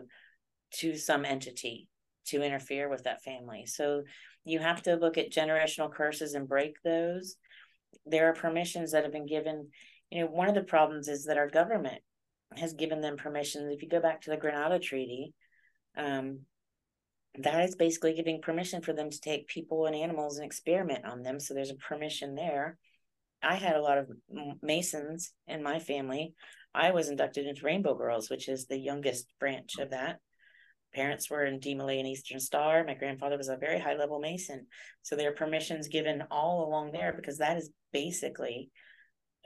[0.74, 1.88] to some entity
[2.26, 3.66] to interfere with that family.
[3.66, 4.04] So
[4.44, 7.36] you have to look at generational curses and break those.
[8.06, 9.68] There are permissions that have been given.
[10.10, 12.00] You know, one of the problems is that our government
[12.56, 13.70] has given them permission.
[13.70, 15.32] If you go back to the Greada Treaty,
[15.96, 16.40] um,
[17.38, 21.22] that is basically giving permission for them to take people and animals and experiment on
[21.22, 21.38] them.
[21.38, 22.76] So there's a permission there.
[23.42, 24.10] I had a lot of
[24.62, 26.34] Masons in my family.
[26.74, 30.18] I was inducted into Rainbow Girls, which is the youngest branch of that.
[30.94, 32.84] Parents were in DeMolay and Eastern Star.
[32.84, 34.66] My grandfather was a very high level Mason.
[35.02, 38.70] So there are permissions given all along there because that is basically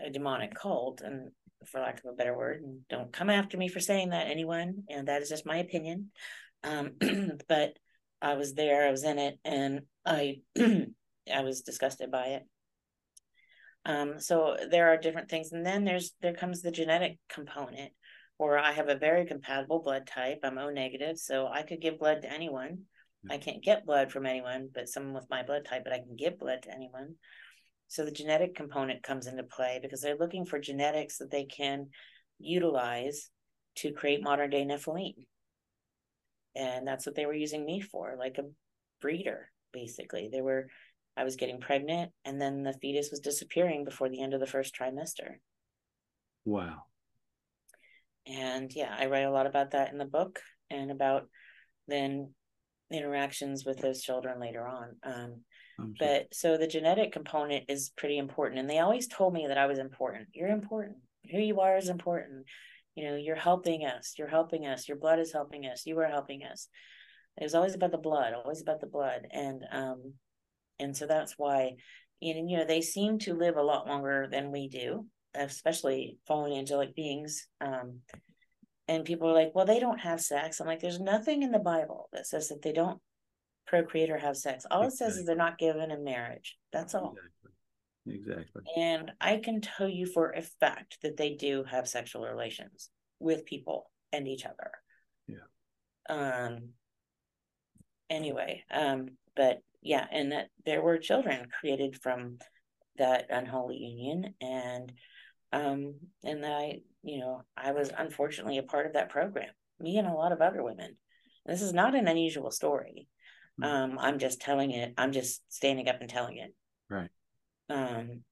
[0.05, 1.03] a demonic cult.
[1.03, 1.31] And
[1.69, 2.63] for lack of a better word.
[2.63, 4.85] And don't come after me for saying that, anyone.
[4.89, 6.11] And that is just my opinion.
[6.63, 6.93] Um,
[7.49, 7.75] but
[8.21, 12.43] I was there, I was in it, and I I was disgusted by it.
[13.87, 17.93] Um, so there are different things, and then there's there comes the genetic component,
[18.39, 20.41] or I have a very compatible blood type.
[20.43, 22.85] I'm O negative, so I could give blood to anyone.
[23.31, 26.17] I can't get blood from anyone, but someone with my blood type, but I can
[26.17, 27.17] give blood to anyone.
[27.89, 31.89] So the genetic component comes into play because they're looking for genetics that they can
[32.39, 33.31] utilize
[33.77, 35.27] to create modern day Nephilim.
[36.57, 38.49] And that's what they were using me for, like a
[39.01, 40.29] breeder, basically.
[40.31, 40.69] They were
[41.17, 44.47] I was getting pregnant and then the fetus was disappearing before the end of the
[44.47, 45.37] first trimester.
[46.45, 46.83] Wow.
[48.27, 51.29] And yeah, I write a lot about that in the book and about
[51.87, 52.33] then
[52.91, 54.97] interactions with those children later on.
[55.03, 55.41] Um,
[55.99, 58.61] but so the genetic component is pretty important.
[58.61, 60.29] And they always told me that I was important.
[60.33, 60.97] You're important.
[61.31, 62.47] Who you are is important.
[62.95, 64.15] You know, you're helping us.
[64.17, 64.89] You're helping us.
[64.89, 65.85] Your blood is helping us.
[65.87, 66.69] You are helping us.
[67.41, 69.27] It was always about the blood, always about the blood.
[69.33, 70.15] And um,
[70.79, 71.77] and so that's why
[72.23, 76.53] and you know, they seem to live a lot longer than we do, especially fallen
[76.53, 77.47] angelic beings.
[77.61, 78.01] Um,
[78.89, 80.61] and people are like, well, they don't have sex.
[80.61, 83.01] I'm like, there's nothing in the Bible that says that they don't
[83.67, 84.67] procreate or have sex.
[84.71, 85.07] All exactly.
[85.07, 86.57] it says is they're not given in marriage.
[86.73, 87.15] That's all.
[88.07, 88.35] Exactly.
[88.37, 88.63] exactly.
[88.77, 93.47] And I can tell you for a fact that they do have sexual relations with
[93.47, 94.71] people and each other.
[95.27, 95.47] Yeah.
[96.09, 96.71] Um.
[98.11, 102.39] Anyway, um, but yeah, and that there were children created from
[102.99, 104.93] that unholy union, and
[105.53, 105.95] um,
[106.25, 109.51] and that I, you know, I was unfortunately a part of that program.
[109.81, 110.97] Me and a lot of other women.
[111.47, 113.09] This is not an unusual story.
[113.59, 113.65] Hmm.
[113.65, 114.95] Um, I'm just telling it.
[114.97, 116.55] I'm just standing up and telling it.
[116.91, 117.11] Right.
[117.71, 118.23] Um,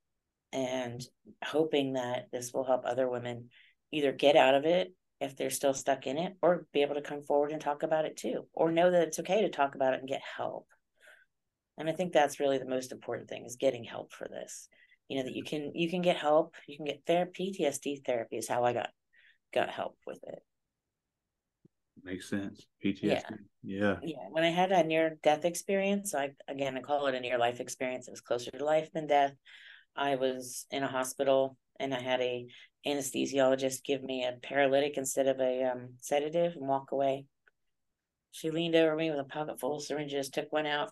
[0.52, 1.02] and
[1.42, 3.48] hoping that this will help other women
[3.90, 7.00] either get out of it if they're still stuck in it, or be able to
[7.00, 9.94] come forward and talk about it too, or know that it's okay to talk about
[9.94, 10.66] it and get help.
[11.78, 14.68] And I think that's really the most important thing is getting help for this.
[15.08, 16.54] You know that you can you can get help.
[16.66, 17.52] You can get therapy.
[17.58, 18.90] PTSD therapy is how I got
[19.54, 20.42] got help with it.
[22.04, 22.66] Makes sense.
[22.84, 23.00] PTSD.
[23.02, 23.20] Yeah.
[23.62, 23.96] Yeah.
[24.02, 24.28] Yeah.
[24.30, 27.60] When I had a near death experience, I again I call it a near life
[27.60, 28.08] experience.
[28.08, 29.34] It was closer to life than death.
[29.94, 32.46] I was in a hospital and I had a
[32.86, 37.26] anesthesiologist give me a paralytic instead of a um, sedative and walk away.
[38.32, 40.90] She leaned over me with a pocket full of syringes, took one out,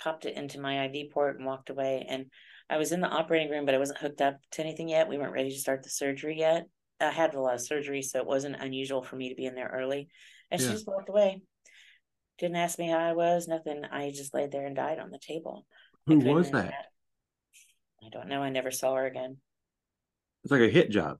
[0.00, 2.06] popped it into my IV port, and walked away.
[2.08, 2.26] And
[2.68, 5.08] I was in the operating room, but I wasn't hooked up to anything yet.
[5.08, 6.66] We weren't ready to start the surgery yet.
[7.00, 9.54] I had a lot of surgery, so it wasn't unusual for me to be in
[9.54, 10.08] there early.
[10.52, 10.68] And yeah.
[10.68, 11.42] she just walked away.
[12.38, 13.82] Didn't ask me how I was, nothing.
[13.90, 15.66] I just laid there and died on the table.
[16.06, 16.74] Who was that?
[18.04, 18.42] I don't know.
[18.42, 19.38] I never saw her again.
[20.44, 21.18] It's like a hit job.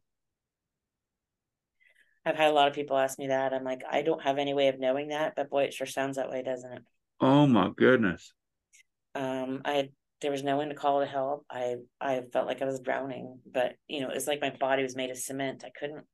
[2.24, 3.52] I've had a lot of people ask me that.
[3.52, 6.16] I'm like, I don't have any way of knowing that, but boy, it sure sounds
[6.16, 6.82] that way, doesn't it?
[7.20, 8.32] Oh my goodness.
[9.14, 11.44] Um, I there was no one to call to help.
[11.50, 14.96] I I felt like I was drowning, but you know, it's like my body was
[14.96, 15.64] made of cement.
[15.64, 16.04] I couldn't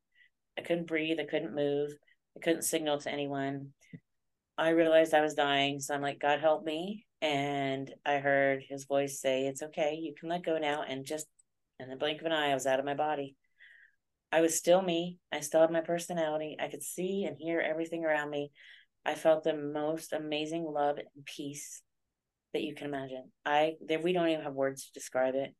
[0.58, 1.90] I couldn't breathe, I couldn't move,
[2.39, 3.70] I couldn't signal to anyone.
[4.57, 7.05] I realized I was dying, so I'm like, God help me.
[7.20, 10.84] And I heard his voice say, It's okay, you can let go now.
[10.89, 11.26] And just
[11.80, 13.34] in the blink of an eye, I was out of my body.
[14.30, 15.18] I was still me.
[15.32, 16.57] I still had my personality.
[16.61, 18.53] I could see and hear everything around me.
[19.05, 21.82] I felt the most amazing love and peace
[22.53, 23.32] that you can imagine.
[23.45, 25.55] I there we don't even have words to describe it,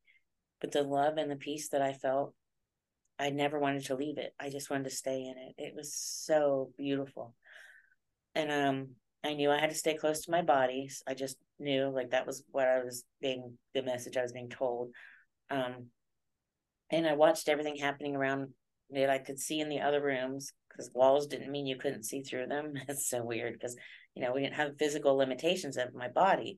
[0.61, 2.33] but the love and the peace that I felt,
[3.19, 4.33] I never wanted to leave it.
[4.39, 5.61] I just wanted to stay in it.
[5.61, 7.35] It was so beautiful.
[8.33, 8.87] And um
[9.23, 10.89] I knew I had to stay close to my body.
[11.05, 14.49] I just knew like that was what I was being the message I was being
[14.49, 14.91] told.
[15.49, 15.87] Um
[16.89, 18.53] and I watched everything happening around
[18.91, 22.21] that I could see in the other rooms because walls didn't mean you couldn't see
[22.21, 22.73] through them.
[22.87, 23.75] It's so weird because
[24.15, 26.57] you know we didn't have physical limitations of my body,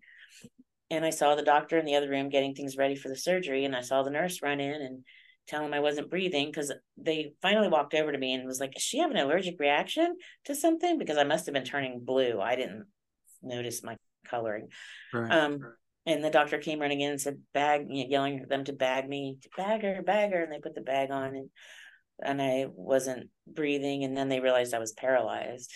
[0.89, 3.66] and I saw the doctor in the other room getting things ready for the surgery,
[3.66, 5.03] and I saw the nurse run in and
[5.51, 8.75] tell him I wasn't breathing because they finally walked over to me and was like,
[8.75, 12.39] Is she have an allergic reaction to something?" Because I must have been turning blue.
[12.39, 12.85] I didn't
[13.43, 14.69] notice my coloring.
[15.13, 15.31] Right.
[15.31, 15.59] Um,
[16.05, 18.73] and the doctor came running in and said, "Bag," you know, yelling at them to
[18.73, 21.49] bag me, to bag her, bag her, and they put the bag on and
[22.23, 25.73] and I wasn't breathing, and then they realized I was paralyzed.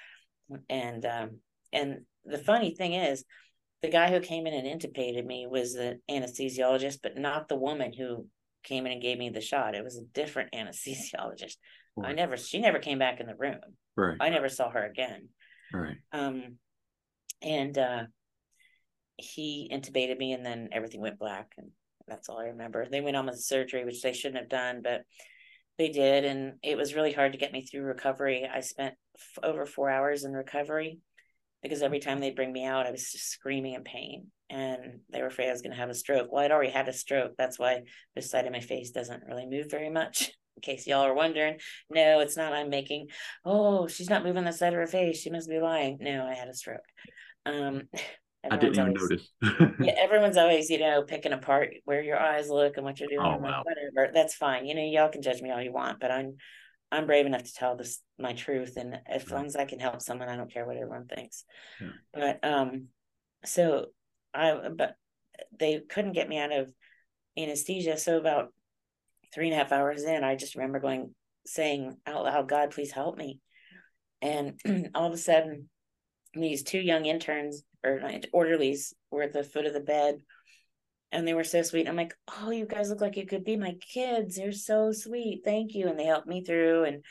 [0.68, 1.40] and um,
[1.72, 3.24] and the funny thing is
[3.82, 7.92] the guy who came in and intubated me was the anesthesiologist, but not the woman
[7.92, 8.26] who
[8.68, 9.74] came in and gave me the shot.
[9.74, 11.56] It was a different anesthesiologist.
[11.96, 12.10] Right.
[12.10, 13.60] I never, she never came back in the room.
[13.96, 14.16] Right.
[14.20, 15.28] I never saw her again.
[15.72, 15.96] Right.
[16.12, 16.56] Um,
[17.42, 18.02] and uh,
[19.16, 21.70] he intubated me, and then everything went black, and
[22.06, 22.86] that's all I remember.
[22.88, 25.02] They went on with the surgery, which they shouldn't have done, but
[25.76, 28.48] they did, and it was really hard to get me through recovery.
[28.52, 30.98] I spent f- over four hours in recovery
[31.62, 35.20] because every time they bring me out, I was just screaming in pain, and they
[35.20, 36.30] were afraid I was going to have a stroke.
[36.30, 37.32] Well, I'd already had a stroke.
[37.36, 37.82] That's why
[38.14, 40.30] this side of my face doesn't really move very much.
[40.56, 42.52] In case y'all are wondering, no, it's not.
[42.52, 43.08] I'm making.
[43.44, 45.20] Oh, she's not moving the side of her face.
[45.20, 45.98] She must be lying.
[46.00, 46.80] No, I had a stroke.
[47.46, 47.82] Um,
[48.50, 49.72] I didn't even always, notice.
[49.80, 53.20] yeah, everyone's always, you know, picking apart where your eyes look and what you're doing.
[53.20, 53.62] Oh, wow.
[53.64, 54.66] whatever, that's fine.
[54.66, 56.36] You know, y'all can judge me all you want, but I'm
[56.90, 58.76] I'm brave enough to tell this my truth.
[58.76, 61.44] And as long as I can help someone, I don't care what everyone thinks.
[61.80, 61.88] Yeah.
[62.12, 62.86] But um,
[63.44, 63.86] so
[64.34, 64.96] I but
[65.58, 66.72] they couldn't get me out of
[67.36, 67.98] anesthesia.
[67.98, 68.52] So about
[69.34, 71.14] three and a half hours in, I just remember going
[71.46, 73.40] saying out loud, God, please help me.
[74.20, 74.60] And
[74.94, 75.68] all of a sudden,
[76.34, 78.00] these two young interns or
[78.32, 80.20] orderlies were at the foot of the bed
[81.12, 81.88] and they were so sweet.
[81.88, 84.38] I'm like, oh, you guys look like you could be my kids.
[84.38, 85.42] You're so sweet.
[85.44, 85.88] Thank you.
[85.88, 87.04] And they helped me through and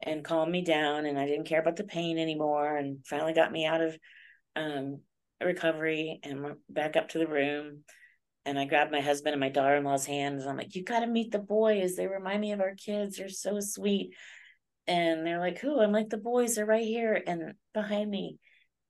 [0.00, 3.50] and calmed me down and I didn't care about the pain anymore and finally got
[3.50, 3.98] me out of
[4.54, 5.00] um
[5.42, 7.84] recovery and back up to the room.
[8.44, 10.46] And I grabbed my husband and my daughter-in-law's hands.
[10.46, 11.96] I'm like, you gotta meet the boys.
[11.96, 13.16] They remind me of our kids.
[13.16, 14.14] They're so sweet.
[14.86, 15.80] And they're like, who?
[15.80, 18.38] I'm like, the boys are right here and behind me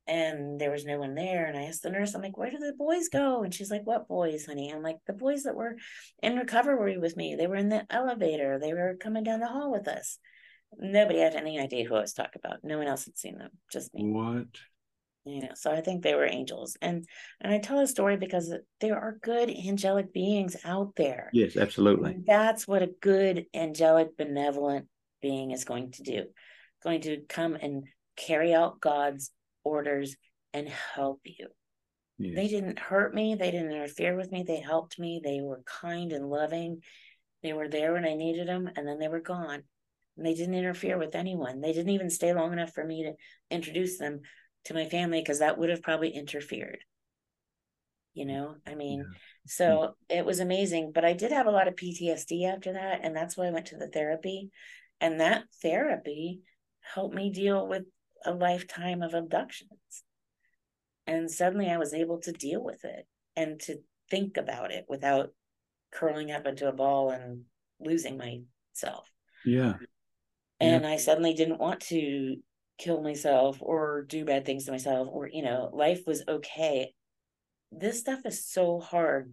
[0.09, 1.47] and there was no one there.
[1.47, 3.43] And I asked the nurse, I'm like, where do the boys go?
[3.43, 4.73] And she's like, what boys, honey?
[4.73, 5.77] I'm like, the boys that were
[6.23, 7.35] in recovery with me.
[7.35, 8.59] They were in the elevator.
[8.59, 10.19] They were coming down the hall with us.
[10.79, 12.61] Nobody had any idea who I was talking about.
[12.63, 14.05] No one else had seen them, just me.
[14.05, 14.47] what?
[15.25, 16.79] You know, so I think they were angels.
[16.81, 17.05] And
[17.41, 21.29] and I tell a story because there are good angelic beings out there.
[21.35, 22.13] Yes, absolutely.
[22.13, 24.87] And that's what a good angelic benevolent
[25.21, 26.25] being is going to do.
[26.83, 27.85] Going to come and
[28.17, 29.31] carry out God's
[29.65, 30.17] orders
[30.53, 31.49] and help you.
[32.19, 32.35] Yes.
[32.35, 36.13] They didn't hurt me, they didn't interfere with me, they helped me, they were kind
[36.13, 36.83] and loving.
[37.43, 39.63] They were there when I needed them and then they were gone.
[40.17, 41.61] And they didn't interfere with anyone.
[41.61, 43.13] They didn't even stay long enough for me to
[43.55, 44.23] introduce them
[44.65, 46.79] to my family because that would have probably interfered.
[48.15, 49.19] You know, I mean, Yeah.
[49.47, 49.65] so
[50.11, 50.17] mm.
[50.17, 53.05] it was amazing, but I did have a lot of PTSD after that.
[53.05, 54.51] And that's why I went to the therapy.
[55.01, 56.41] And that therapy
[56.81, 57.85] helped me deal with
[58.25, 59.71] a lifetime of abductions.
[61.07, 63.07] And suddenly I was able to deal with it
[63.37, 63.79] and to
[64.11, 65.31] think about it without
[65.93, 67.43] curling up into a ball and
[67.81, 69.11] losing myself.
[69.45, 69.75] Yeah.
[70.61, 72.37] And I suddenly didn't want to
[72.79, 76.93] kill myself or do bad things to myself or, you know, life was okay.
[77.71, 79.33] This stuff is so hard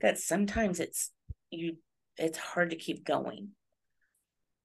[0.00, 1.10] that sometimes it's
[1.50, 1.76] you
[2.16, 3.50] it's hard to keep going.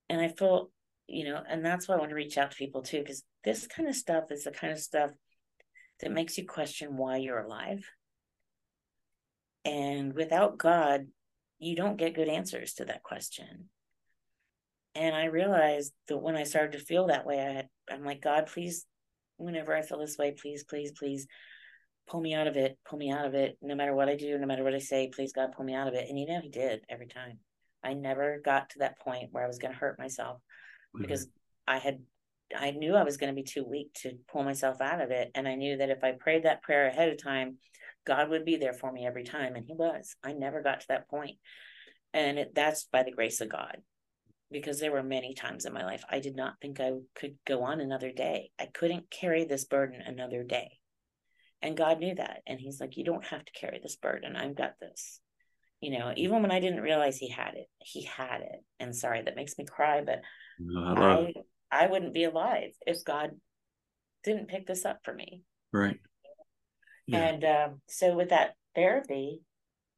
[0.09, 0.69] And I feel,
[1.07, 3.67] you know, and that's why I want to reach out to people too, because this
[3.67, 5.11] kind of stuff is the kind of stuff
[6.01, 7.85] that makes you question why you're alive.
[9.63, 11.07] And without God,
[11.59, 13.69] you don't get good answers to that question.
[14.93, 18.21] And I realized that when I started to feel that way, I had, I'm like,
[18.21, 18.85] God, please,
[19.37, 21.27] whenever I feel this way, please, please, please
[22.07, 23.57] pull me out of it, pull me out of it.
[23.61, 25.87] No matter what I do, no matter what I say, please, God, pull me out
[25.87, 26.07] of it.
[26.09, 27.39] And you know, He did every time.
[27.83, 30.41] I never got to that point where I was going to hurt myself
[30.95, 31.03] Mm-hmm.
[31.03, 31.27] because
[31.67, 31.99] I had
[32.55, 35.31] I knew I was going to be too weak to pull myself out of it
[35.35, 37.57] and I knew that if I prayed that prayer ahead of time
[38.05, 40.15] God would be there for me every time and he was.
[40.23, 41.37] I never got to that point.
[42.13, 43.77] And it, that's by the grace of God
[44.51, 47.63] because there were many times in my life I did not think I could go
[47.63, 48.51] on another day.
[48.59, 50.77] I couldn't carry this burden another day.
[51.61, 54.35] And God knew that and he's like you don't have to carry this burden.
[54.35, 55.19] I've got this
[55.81, 59.21] you know even when I didn't realize he had it he had it and sorry
[59.21, 60.21] that makes me cry but
[60.59, 61.33] No, I I.
[61.71, 63.31] I wouldn't be alive if God
[64.23, 65.43] didn't pick this up for me.
[65.73, 65.99] Right.
[67.07, 67.19] Yeah.
[67.19, 69.41] And um, so with that therapy,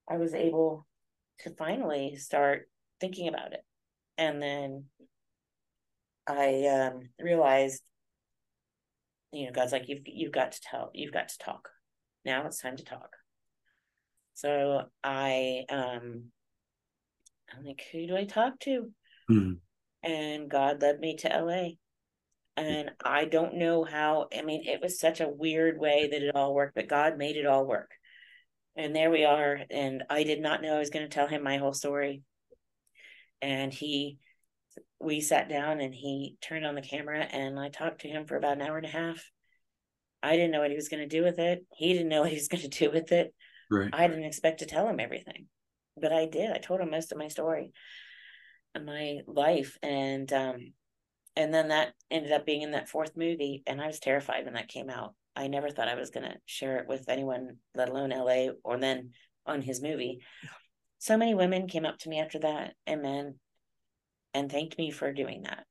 [0.10, 0.88] I was able
[1.40, 2.70] to finally start
[3.00, 3.62] thinking about it.
[4.18, 4.86] And then
[6.28, 7.84] I um, realized,
[9.32, 11.70] you know, God's like, you've you've got to tell, you've got to talk.
[12.26, 13.17] Now it's time to talk.
[14.38, 16.26] So I um
[17.52, 18.92] I'm like, who do I talk to?
[19.32, 19.60] Mhm.
[20.04, 21.78] and God led me to LA.
[22.56, 26.36] And I don't know how, I mean, it was such a weird way that it
[26.36, 27.92] all worked, but God made it all work.
[28.76, 29.60] And there we are.
[29.72, 32.22] And I did not know I was going to tell him my whole story.
[33.42, 34.20] And he,
[35.00, 38.38] we sat down and he turned on the camera and I talked to him for
[38.38, 39.32] about an hour and a half.
[40.22, 41.66] I didn't know what he was going to do with it.
[41.76, 43.34] He didn't know what he was going to do with it.
[43.70, 43.90] Right.
[43.94, 45.48] I didn't expect to tell him everything,
[46.00, 46.52] but I did.
[46.52, 47.72] I told him most of my story
[48.74, 49.78] and my life.
[49.82, 50.74] And, um,
[51.36, 53.64] and then that ended up being in that fourth movie.
[53.68, 55.14] And I was terrified when that came out.
[55.36, 58.78] I never thought I was going to share it with anyone, let alone LA or
[58.80, 59.12] then
[59.46, 60.20] on his movie.
[61.00, 63.36] So many women came up to me after that and men
[64.34, 65.66] and thanked me for doing that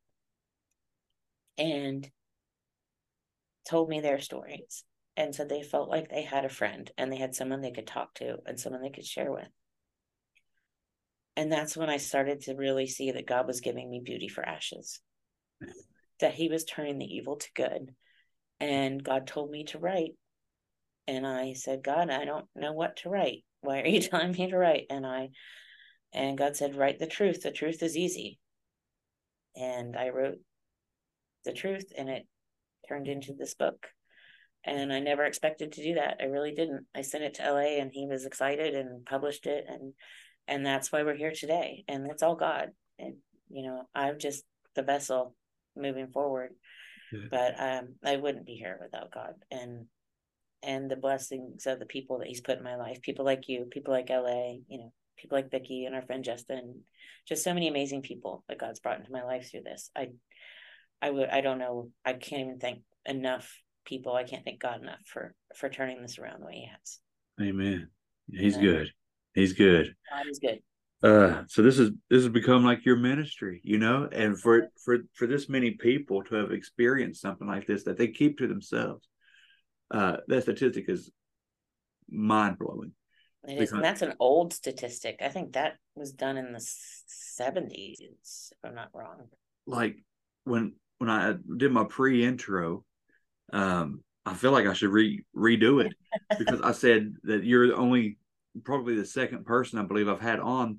[1.58, 2.08] and
[3.68, 4.84] told me their stories
[5.16, 7.86] and said they felt like they had a friend and they had someone they could
[7.86, 9.48] talk to and someone they could share with.
[11.36, 14.46] And that's when I started to really see that God was giving me beauty for
[14.46, 15.00] ashes,
[16.20, 17.94] that He was turning the evil to good.
[18.58, 20.12] And God told me to write.
[21.06, 23.44] And I said, God, I don't know what to write.
[23.60, 24.86] Why are you telling me to write?
[24.90, 25.30] And I,
[26.12, 27.42] and God said, write the truth.
[27.42, 28.38] The truth is easy.
[29.54, 30.38] And I wrote
[31.44, 32.26] the truth and it
[32.88, 33.88] turned into this book
[34.66, 36.16] and I never expected to do that.
[36.20, 36.86] I really didn't.
[36.94, 39.94] I sent it to LA and he was excited and published it and
[40.48, 41.84] and that's why we're here today.
[41.88, 42.70] And that's all God.
[42.98, 43.14] And
[43.48, 44.44] you know, I'm just
[44.74, 45.34] the vessel
[45.76, 46.50] moving forward.
[47.12, 47.28] Yeah.
[47.30, 49.86] But um I wouldn't be here without God and
[50.62, 53.66] and the blessings of the people that he's put in my life, people like you,
[53.70, 56.82] people like LA, you know, people like Vicki and our friend Justin,
[57.28, 59.90] just so many amazing people that God's brought into my life through this.
[59.96, 60.10] I
[61.00, 63.52] I would I don't know, I can't even thank enough
[63.86, 64.14] people.
[64.14, 67.00] I can't thank God enough for for turning this around the way He has.
[67.40, 67.88] Amen.
[68.30, 68.66] He's Amen.
[68.66, 68.90] good.
[69.34, 69.94] He's good.
[70.10, 70.60] God is good.
[71.02, 74.98] Uh, so this is this has become like your ministry, you know, and for for
[75.12, 79.06] for this many people to have experienced something like this that they keep to themselves,
[79.90, 81.10] uh, that statistic is
[82.10, 82.92] mind blowing.
[83.46, 85.20] It is, and that's an old statistic.
[85.20, 89.28] I think that was done in the seventies, if I'm not wrong.
[89.66, 89.98] Like
[90.44, 92.85] when when I did my pre intro,
[93.52, 95.94] um, I feel like I should re redo it
[96.38, 98.18] because I said that you're the only
[98.64, 100.78] probably the second person I believe I've had on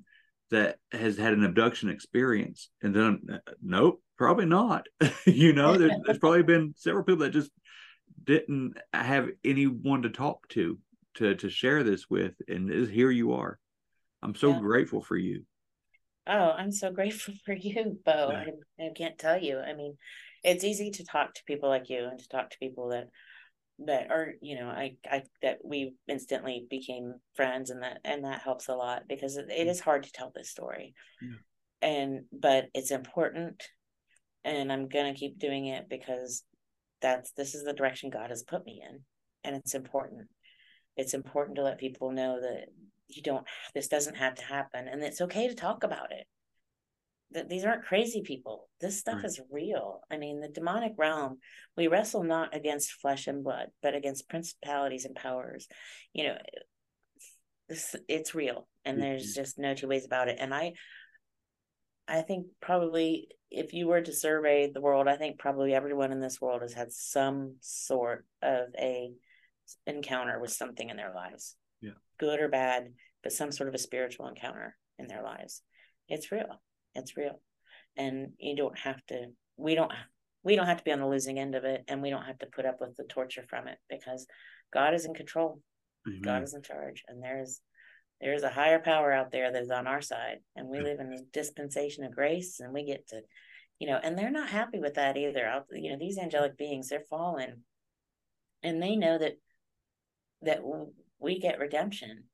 [0.50, 2.70] that has had an abduction experience.
[2.82, 4.86] And then, uh, nope, probably not.
[5.26, 7.50] you know, there, there's probably been several people that just
[8.24, 10.78] didn't have anyone to talk to
[11.14, 13.58] to to share this with, and is, here you are.
[14.22, 14.60] I'm so yeah.
[14.60, 15.44] grateful for you.
[16.26, 18.30] Oh, I'm so grateful for you, Bo.
[18.30, 18.44] Yeah.
[18.80, 19.58] I, I can't tell you.
[19.58, 19.96] I mean,
[20.44, 23.08] it's easy to talk to people like you and to talk to people that
[23.80, 28.42] that are you know I I that we instantly became friends and that and that
[28.42, 29.80] helps a lot because it, it mm.
[29.80, 31.88] hard to tell this story, yeah.
[31.88, 33.62] and but it's important,
[34.44, 36.44] and I'm gonna keep doing it because
[37.00, 39.00] that's this is the direction God has put me in,
[39.44, 40.28] and it's important.
[40.96, 42.66] It's important to let people know that
[43.08, 46.26] you don't this doesn't have to happen and it's okay to talk about it
[47.32, 48.68] that these aren't crazy people.
[48.80, 49.24] This stuff right.
[49.24, 50.00] is real.
[50.10, 51.38] I mean the demonic realm
[51.76, 55.68] we wrestle not against flesh and blood but against principalities and powers.
[56.12, 56.36] You know
[57.68, 59.02] this it's real and mm-hmm.
[59.02, 60.38] there's just no two ways about it.
[60.38, 60.72] And i
[62.06, 66.20] i think probably if you were to survey the world i think probably everyone in
[66.20, 69.10] this world has had some sort of a
[69.86, 71.56] encounter with something in their lives.
[71.82, 71.98] Yeah.
[72.18, 75.62] Good or bad but some sort of a spiritual encounter in their lives.
[76.08, 76.60] It's real
[76.98, 77.40] it's real.
[77.96, 79.26] And you don't have to
[79.56, 79.92] we don't
[80.44, 82.38] we don't have to be on the losing end of it and we don't have
[82.38, 84.26] to put up with the torture from it because
[84.72, 85.60] god is in control.
[86.06, 86.22] Amen.
[86.22, 87.60] god is in charge and there's
[88.20, 91.12] there's a higher power out there that is on our side and we live in
[91.12, 93.20] a dispensation of grace and we get to
[93.78, 95.64] you know and they're not happy with that either.
[95.72, 97.64] You know these angelic beings they're fallen
[98.62, 99.34] and they know that
[100.42, 100.60] that
[101.18, 102.24] we get redemption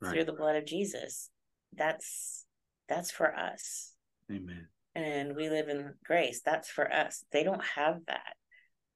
[0.00, 0.12] right.
[0.12, 1.30] through the blood of jesus.
[1.76, 2.44] That's
[2.88, 3.92] that's for us.
[4.30, 4.68] Amen.
[4.94, 6.40] And we live in grace.
[6.44, 7.24] That's for us.
[7.32, 8.34] They don't have that.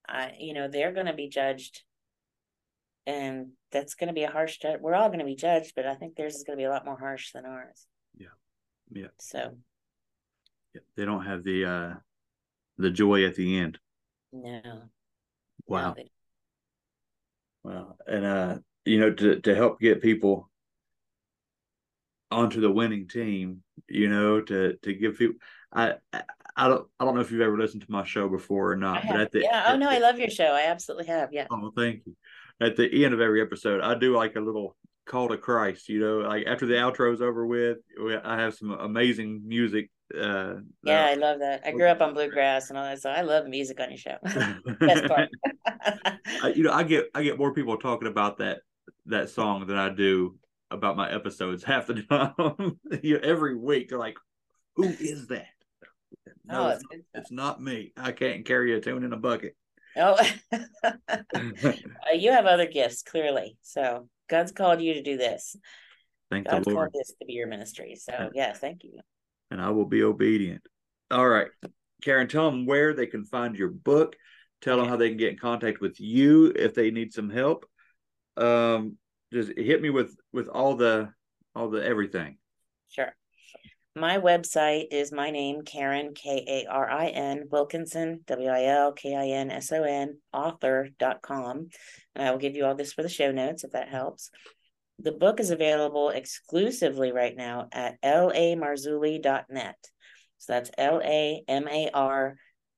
[0.09, 1.83] Uh, you know, they're going to be judged.
[3.07, 4.81] And that's going to be a harsh judge.
[4.81, 6.71] We're all going to be judged, but I think theirs is going to be a
[6.71, 7.87] lot more harsh than ours.
[8.17, 8.27] Yeah.
[8.91, 9.09] Yeah.
[9.19, 9.57] So.
[10.75, 10.83] Yeah.
[10.97, 11.95] They don't have the uh
[12.77, 13.79] the joy at the end.
[14.33, 14.83] No.
[15.67, 15.95] Wow.
[15.97, 16.05] No,
[17.65, 17.97] wow.
[18.07, 20.51] And uh, you know, to to help get people
[22.31, 25.37] onto the winning team, you know, to to give people.
[25.73, 25.95] I
[26.57, 29.05] I don't I don't know if you've ever listened to my show before or not,
[29.07, 30.47] but at the yeah, oh no, the, I love your show.
[30.47, 31.33] I absolutely have.
[31.33, 31.47] Yeah.
[31.51, 32.17] Oh, thank you.
[32.61, 34.77] At the end of every episode, I do like a little
[35.07, 35.89] call to Christ.
[35.89, 37.79] You know, like after the outro is over with,
[38.25, 39.91] I have some amazing music.
[40.13, 41.63] Uh, yeah, I love that.
[41.65, 44.17] I grew up on bluegrass and all that, so I love music on your show.
[44.81, 45.29] Best part.
[46.57, 48.61] you know, I get I get more people talking about that
[49.07, 50.37] that song than I do
[50.71, 52.79] about my episodes half the time.
[53.23, 54.19] Every week they're like,
[54.77, 55.47] "Who is that?"
[56.45, 57.93] No, oh, it's, not, it's, not me.
[57.97, 59.55] I can't carry a tune in a bucket.
[59.97, 60.17] Oh,
[60.53, 61.23] uh,
[62.15, 63.59] you have other gifts clearly.
[63.63, 65.57] So God's called you to do this.
[66.31, 66.91] Thank God's the Lord.
[66.93, 67.97] called this to be your ministry.
[67.97, 69.01] So yeah, thank you.
[69.51, 70.63] And I will be obedient.
[71.11, 71.49] All right,
[72.03, 74.17] Karin, tell them where they can find your book.
[74.61, 77.65] Tell them how they can get in contact with you if they need some help.
[78.37, 78.97] Um,
[79.33, 81.13] just hit me with with all the
[81.55, 82.39] all the everything.
[82.91, 83.15] Sure.
[83.95, 88.93] my website is my name, Karin K A R I N, Wilkinson, W I L
[88.93, 91.69] K I N S O N, author.com.
[92.15, 94.31] And I will give you all this for the show notes if that helps.
[95.01, 99.77] The book is available exclusively right now at lamarzulli.net.
[100.39, 102.37] So that's L A M A R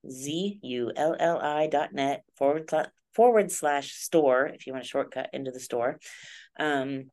[0.09, 2.69] Z U L L I dot net forward,
[3.15, 5.99] forward slash store if you want a shortcut into the store.
[6.59, 7.05] Um,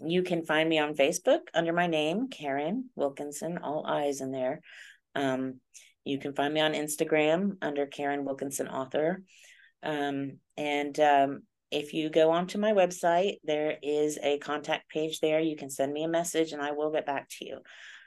[0.00, 4.60] you can find me on Facebook under my name, Karin Wilkinson, all eyes in there.
[5.14, 5.60] Um,
[6.04, 9.22] you can find me on Instagram under Karin Wilkinson Author.
[9.82, 15.40] Um, and um, if you go onto my website, there is a contact page there.
[15.40, 17.58] You can send me a message and I will get back to you.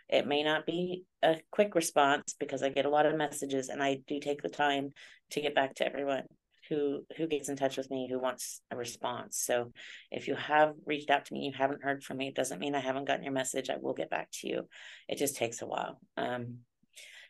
[0.09, 3.81] It may not be a quick response because I get a lot of messages and
[3.81, 4.91] I do take the time
[5.31, 6.23] to get back to everyone
[6.69, 9.39] who who gets in touch with me who wants a response.
[9.39, 9.71] So
[10.11, 12.75] if you have reached out to me you haven't heard from me it doesn't mean
[12.75, 14.67] i haven't gotten your message i will get back to you.
[15.07, 15.99] It just takes a while.
[16.15, 16.59] Um,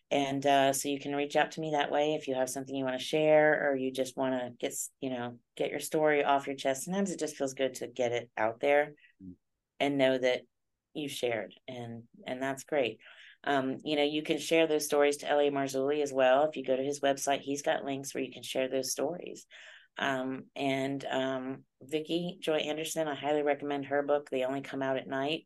[0.10, 2.74] and uh, so you can reach out to me that way if you have something
[2.74, 6.24] you want to share or you just want to get you know get your story
[6.24, 6.86] off your chest.
[6.86, 9.34] Sometimes it just feels good to get it out there mm.
[9.80, 10.42] and know that
[10.94, 13.00] you've shared and and that's great
[13.44, 15.50] um, you know, you can share those stories to L.A.
[15.50, 16.44] Marzulli as well.
[16.44, 19.46] If you go to his website, he's got links where you can share those stories.
[19.98, 24.30] Um, and um, Vicki Joy Anderson, I highly recommend her book.
[24.30, 25.46] They only come out at night.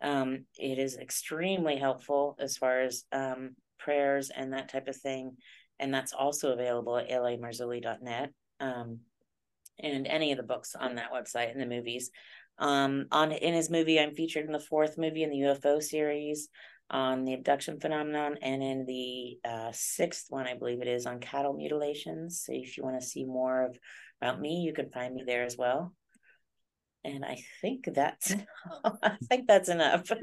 [0.00, 5.36] Um, it is extremely helpful as far as um, prayers and that type of thing.
[5.78, 8.30] And that's also available at lamarzulli.net.
[8.60, 9.00] Um,
[9.80, 12.10] and any of the books on that website and the movies.
[12.58, 16.48] Um, on in his movie, I'm featured in the fourth movie in the UFO series
[16.90, 21.18] on the abduction phenomenon and in the uh, sixth one i believe it is on
[21.18, 22.42] cattle mutilations.
[22.44, 23.78] So if you want to see more of
[24.20, 25.94] about me you can find me there as well.
[27.04, 28.34] And i think that's
[29.02, 30.10] i think that's enough.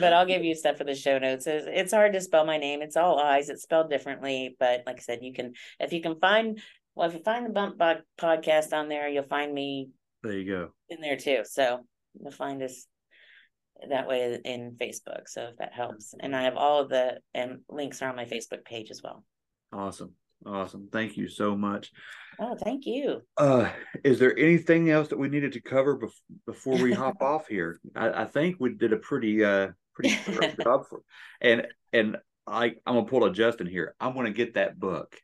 [0.00, 1.46] But i'll give you stuff for the show notes.
[1.46, 2.80] It's, it's hard to spell my name.
[2.80, 4.56] It's all eyes it's spelled differently.
[4.58, 6.60] But like i said you can if you can find
[6.94, 7.78] well if you find the bump
[8.18, 9.90] podcast on there you'll find me
[10.22, 10.70] there you go.
[10.88, 11.42] in there too.
[11.44, 11.86] So
[12.18, 12.86] you'll find us
[13.88, 15.26] that way in Facebook.
[15.26, 18.24] So if that helps, and I have all of the and links are on my
[18.24, 19.24] Facebook page as well.
[19.72, 20.12] Awesome,
[20.46, 20.88] awesome.
[20.92, 21.90] Thank you so much.
[22.38, 23.22] Oh, thank you.
[23.36, 23.70] Uh,
[24.02, 27.78] is there anything else that we needed to cover bef- before we hop off here?
[27.94, 30.16] I, I, think we did a pretty uh pretty
[30.62, 31.02] job for,
[31.40, 32.16] and and
[32.46, 33.94] I I'm gonna pull a Justin here.
[34.00, 35.16] I'm gonna get that book.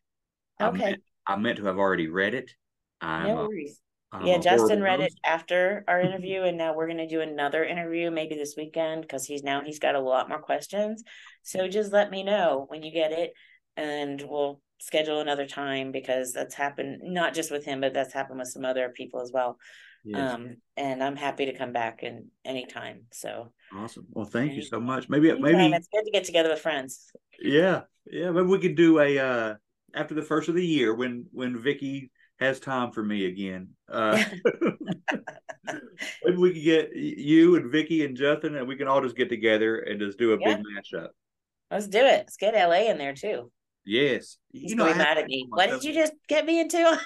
[0.60, 0.68] Okay.
[0.68, 2.50] I meant, I meant to have already read it.
[3.00, 3.80] I'm, no worries
[4.24, 8.10] yeah, Justin read it after our interview, and now we're going to do another interview
[8.10, 11.04] maybe this weekend because he's now he's got a lot more questions.
[11.42, 13.32] So just let me know when you get it,
[13.76, 18.40] and we'll schedule another time because that's happened not just with him, but that's happened
[18.40, 19.56] with some other people as well.
[20.04, 20.34] Yes.
[20.34, 23.02] Um, and I'm happy to come back in anytime.
[23.12, 24.06] So awesome.
[24.10, 25.08] Well, thank you so much.
[25.08, 25.52] Maybe anytime.
[25.52, 27.12] maybe it's good to get together with friends.
[27.40, 28.30] Yeah, yeah.
[28.30, 29.54] Maybe we could do a uh
[29.94, 32.10] after the first of the year when when Vicki
[32.40, 33.68] has time for me again.
[33.88, 34.22] Uh,
[36.24, 39.28] maybe we could get you and Vicki and Justin, and we can all just get
[39.28, 40.56] together and just do a yeah.
[40.56, 41.08] big mashup.
[41.70, 42.24] Let's do it.
[42.26, 43.52] Let's get LA in there too.
[43.84, 44.36] Yes.
[44.52, 45.46] He's you know, mad at me.
[45.48, 47.00] What did you just get me into?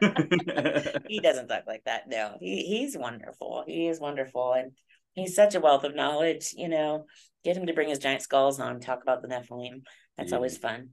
[1.08, 2.08] he doesn't talk like that.
[2.08, 3.64] No, he, he's wonderful.
[3.66, 4.52] He is wonderful.
[4.52, 4.72] And
[5.12, 6.54] he's such a wealth of knowledge.
[6.56, 7.04] You know,
[7.44, 9.82] get him to bring his giant skulls on, talk about the Nephilim.
[10.16, 10.90] That's always fun.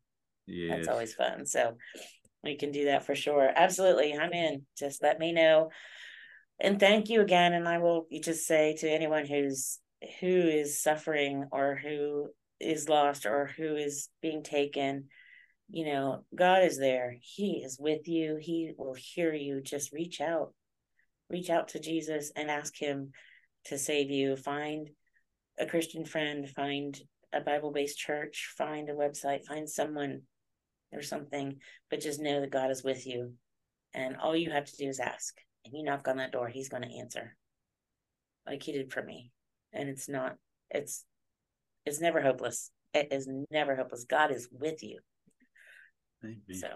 [0.47, 0.75] Yeah.
[0.75, 1.45] That's always fun.
[1.45, 1.77] So
[2.43, 3.49] we can do that for sure.
[3.55, 4.13] Absolutely.
[4.13, 4.65] I'm in.
[4.77, 5.69] Just let me know.
[6.59, 7.53] And thank you again.
[7.53, 9.79] And I will just say to anyone who's
[10.19, 12.29] who is suffering or who
[12.59, 15.05] is lost or who is being taken,
[15.69, 17.15] you know, God is there.
[17.21, 18.37] He is with you.
[18.39, 19.61] He will hear you.
[19.61, 20.53] Just reach out.
[21.29, 23.11] Reach out to Jesus and ask him
[23.65, 24.35] to save you.
[24.35, 24.89] Find
[25.59, 26.99] a Christian friend, find
[27.31, 30.23] a Bible based church, find a website, find someone
[30.93, 31.57] or something,
[31.89, 33.33] but just know that God is with you.
[33.93, 35.35] And all you have to do is ask.
[35.65, 37.35] And you knock on that door, he's going to answer.
[38.45, 39.31] Like he did for me.
[39.73, 40.35] And it's not,
[40.69, 41.05] it's,
[41.85, 42.71] it's never hopeless.
[42.93, 44.05] It is never hopeless.
[44.05, 44.99] God is with you.
[46.55, 46.67] So,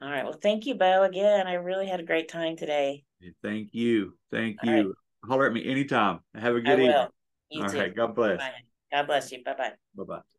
[0.00, 0.24] all right.
[0.24, 1.46] Well, thank you, Bo, again.
[1.46, 3.04] I really had a great time today.
[3.42, 4.14] Thank you.
[4.30, 4.70] Thank you.
[4.70, 5.28] Right.
[5.28, 6.20] Holler at me anytime.
[6.34, 7.06] Have a good I evening.
[7.50, 7.94] You all right.
[7.94, 8.38] God bless.
[8.38, 8.50] Bye.
[8.92, 9.42] God bless you.
[9.44, 9.72] Bye bye.
[9.96, 10.33] Bye bye.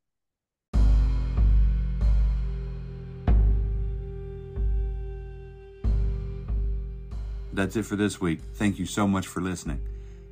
[7.55, 8.41] That's it for this week.
[8.55, 9.79] Thank you so much for listening.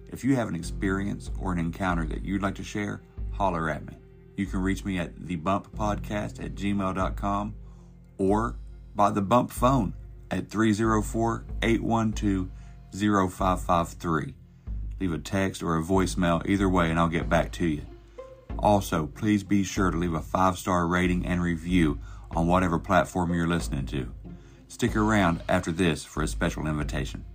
[0.10, 3.02] If you have an experience or an encounter that you'd like to share,
[3.32, 3.94] holler at me.
[4.36, 7.56] You can reach me at thebumppodcast at gmail.com
[8.18, 8.58] or
[8.94, 9.94] by the bump phone
[10.32, 12.50] at 304 812
[13.34, 14.34] 0553.
[15.00, 17.84] Leave a text or a voicemail, either way, and I'll get back to you.
[18.60, 22.00] Also, please be sure to leave a five star rating and review
[22.32, 24.14] on whatever platform you're listening to.
[24.74, 27.26] Stick around after this for a special invitation.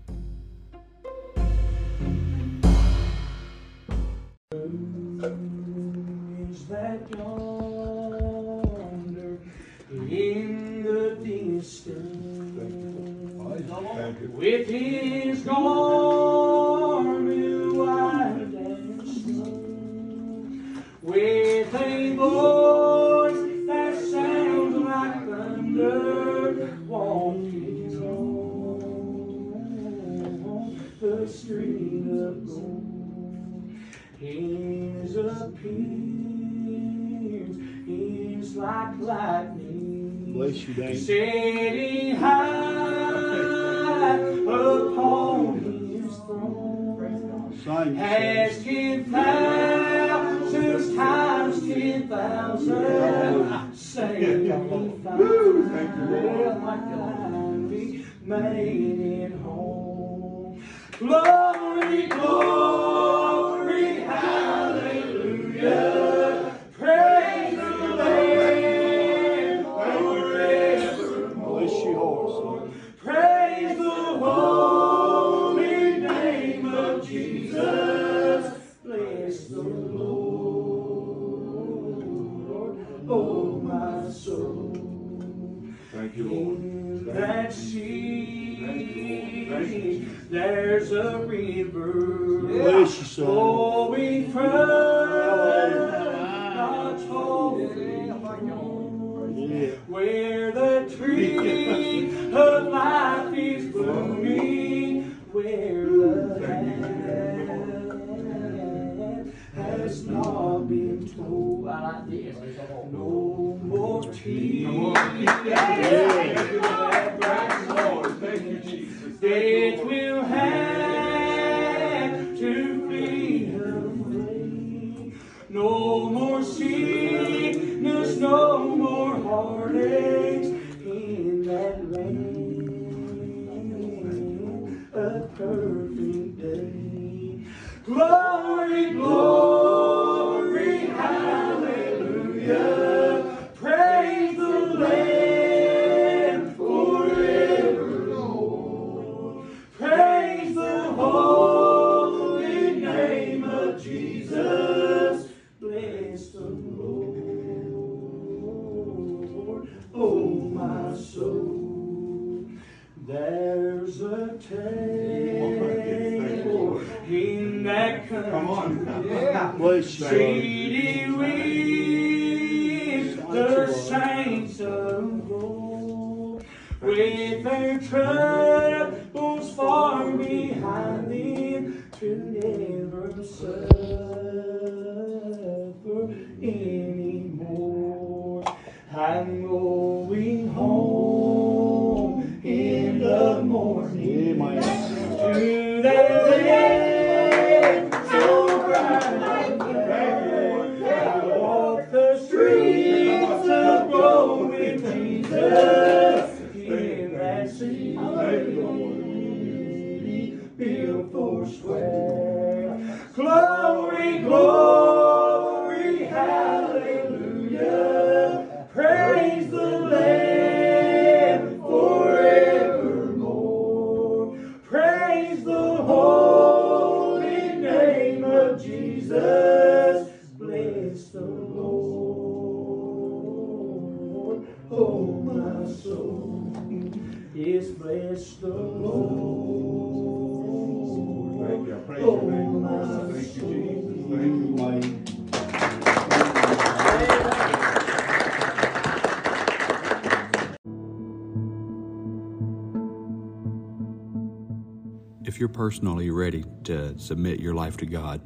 [255.69, 258.23] personally ready to submit your life to God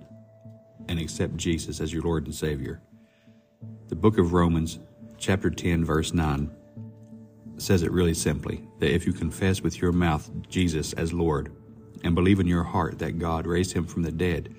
[0.86, 2.80] and accept Jesus as your Lord and Savior.
[3.88, 4.78] The book of Romans,
[5.18, 6.48] chapter 10, verse 9,
[7.56, 11.50] says it really simply that if you confess with your mouth Jesus as Lord
[12.04, 14.54] and believe in your heart that God raised him from the dead,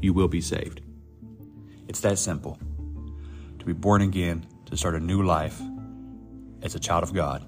[0.00, 0.80] you will be saved.
[1.88, 2.56] It's that simple.
[3.58, 5.60] To be born again, to start a new life
[6.62, 7.44] as a child of God,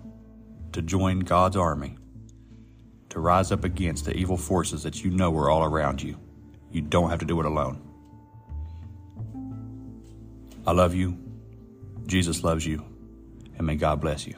[0.72, 1.96] to join God's army
[3.10, 6.18] to rise up against the evil forces that you know are all around you.
[6.70, 7.82] You don't have to do it alone.
[10.66, 11.18] I love you.
[12.06, 12.84] Jesus loves you.
[13.58, 14.34] And may God bless you.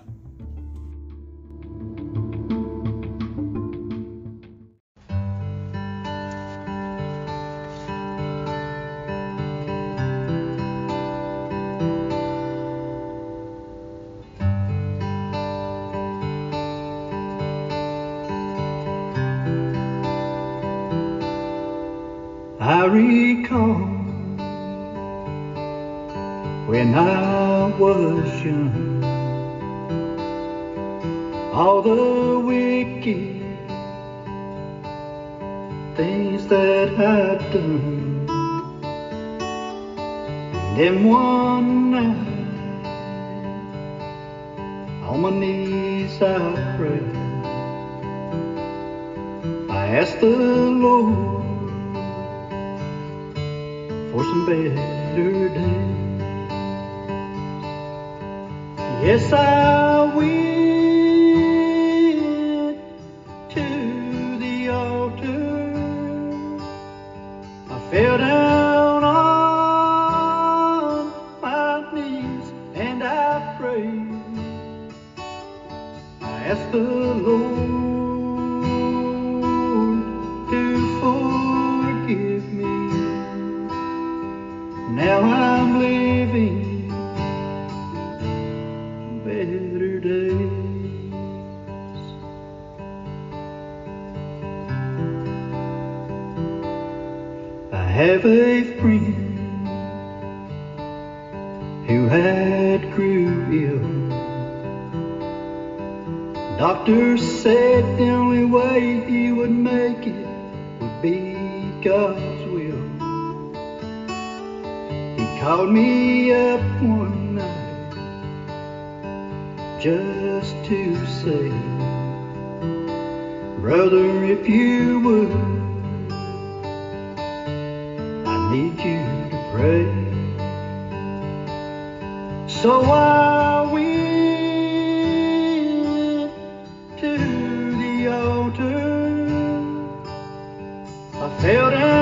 [141.52, 142.01] held out.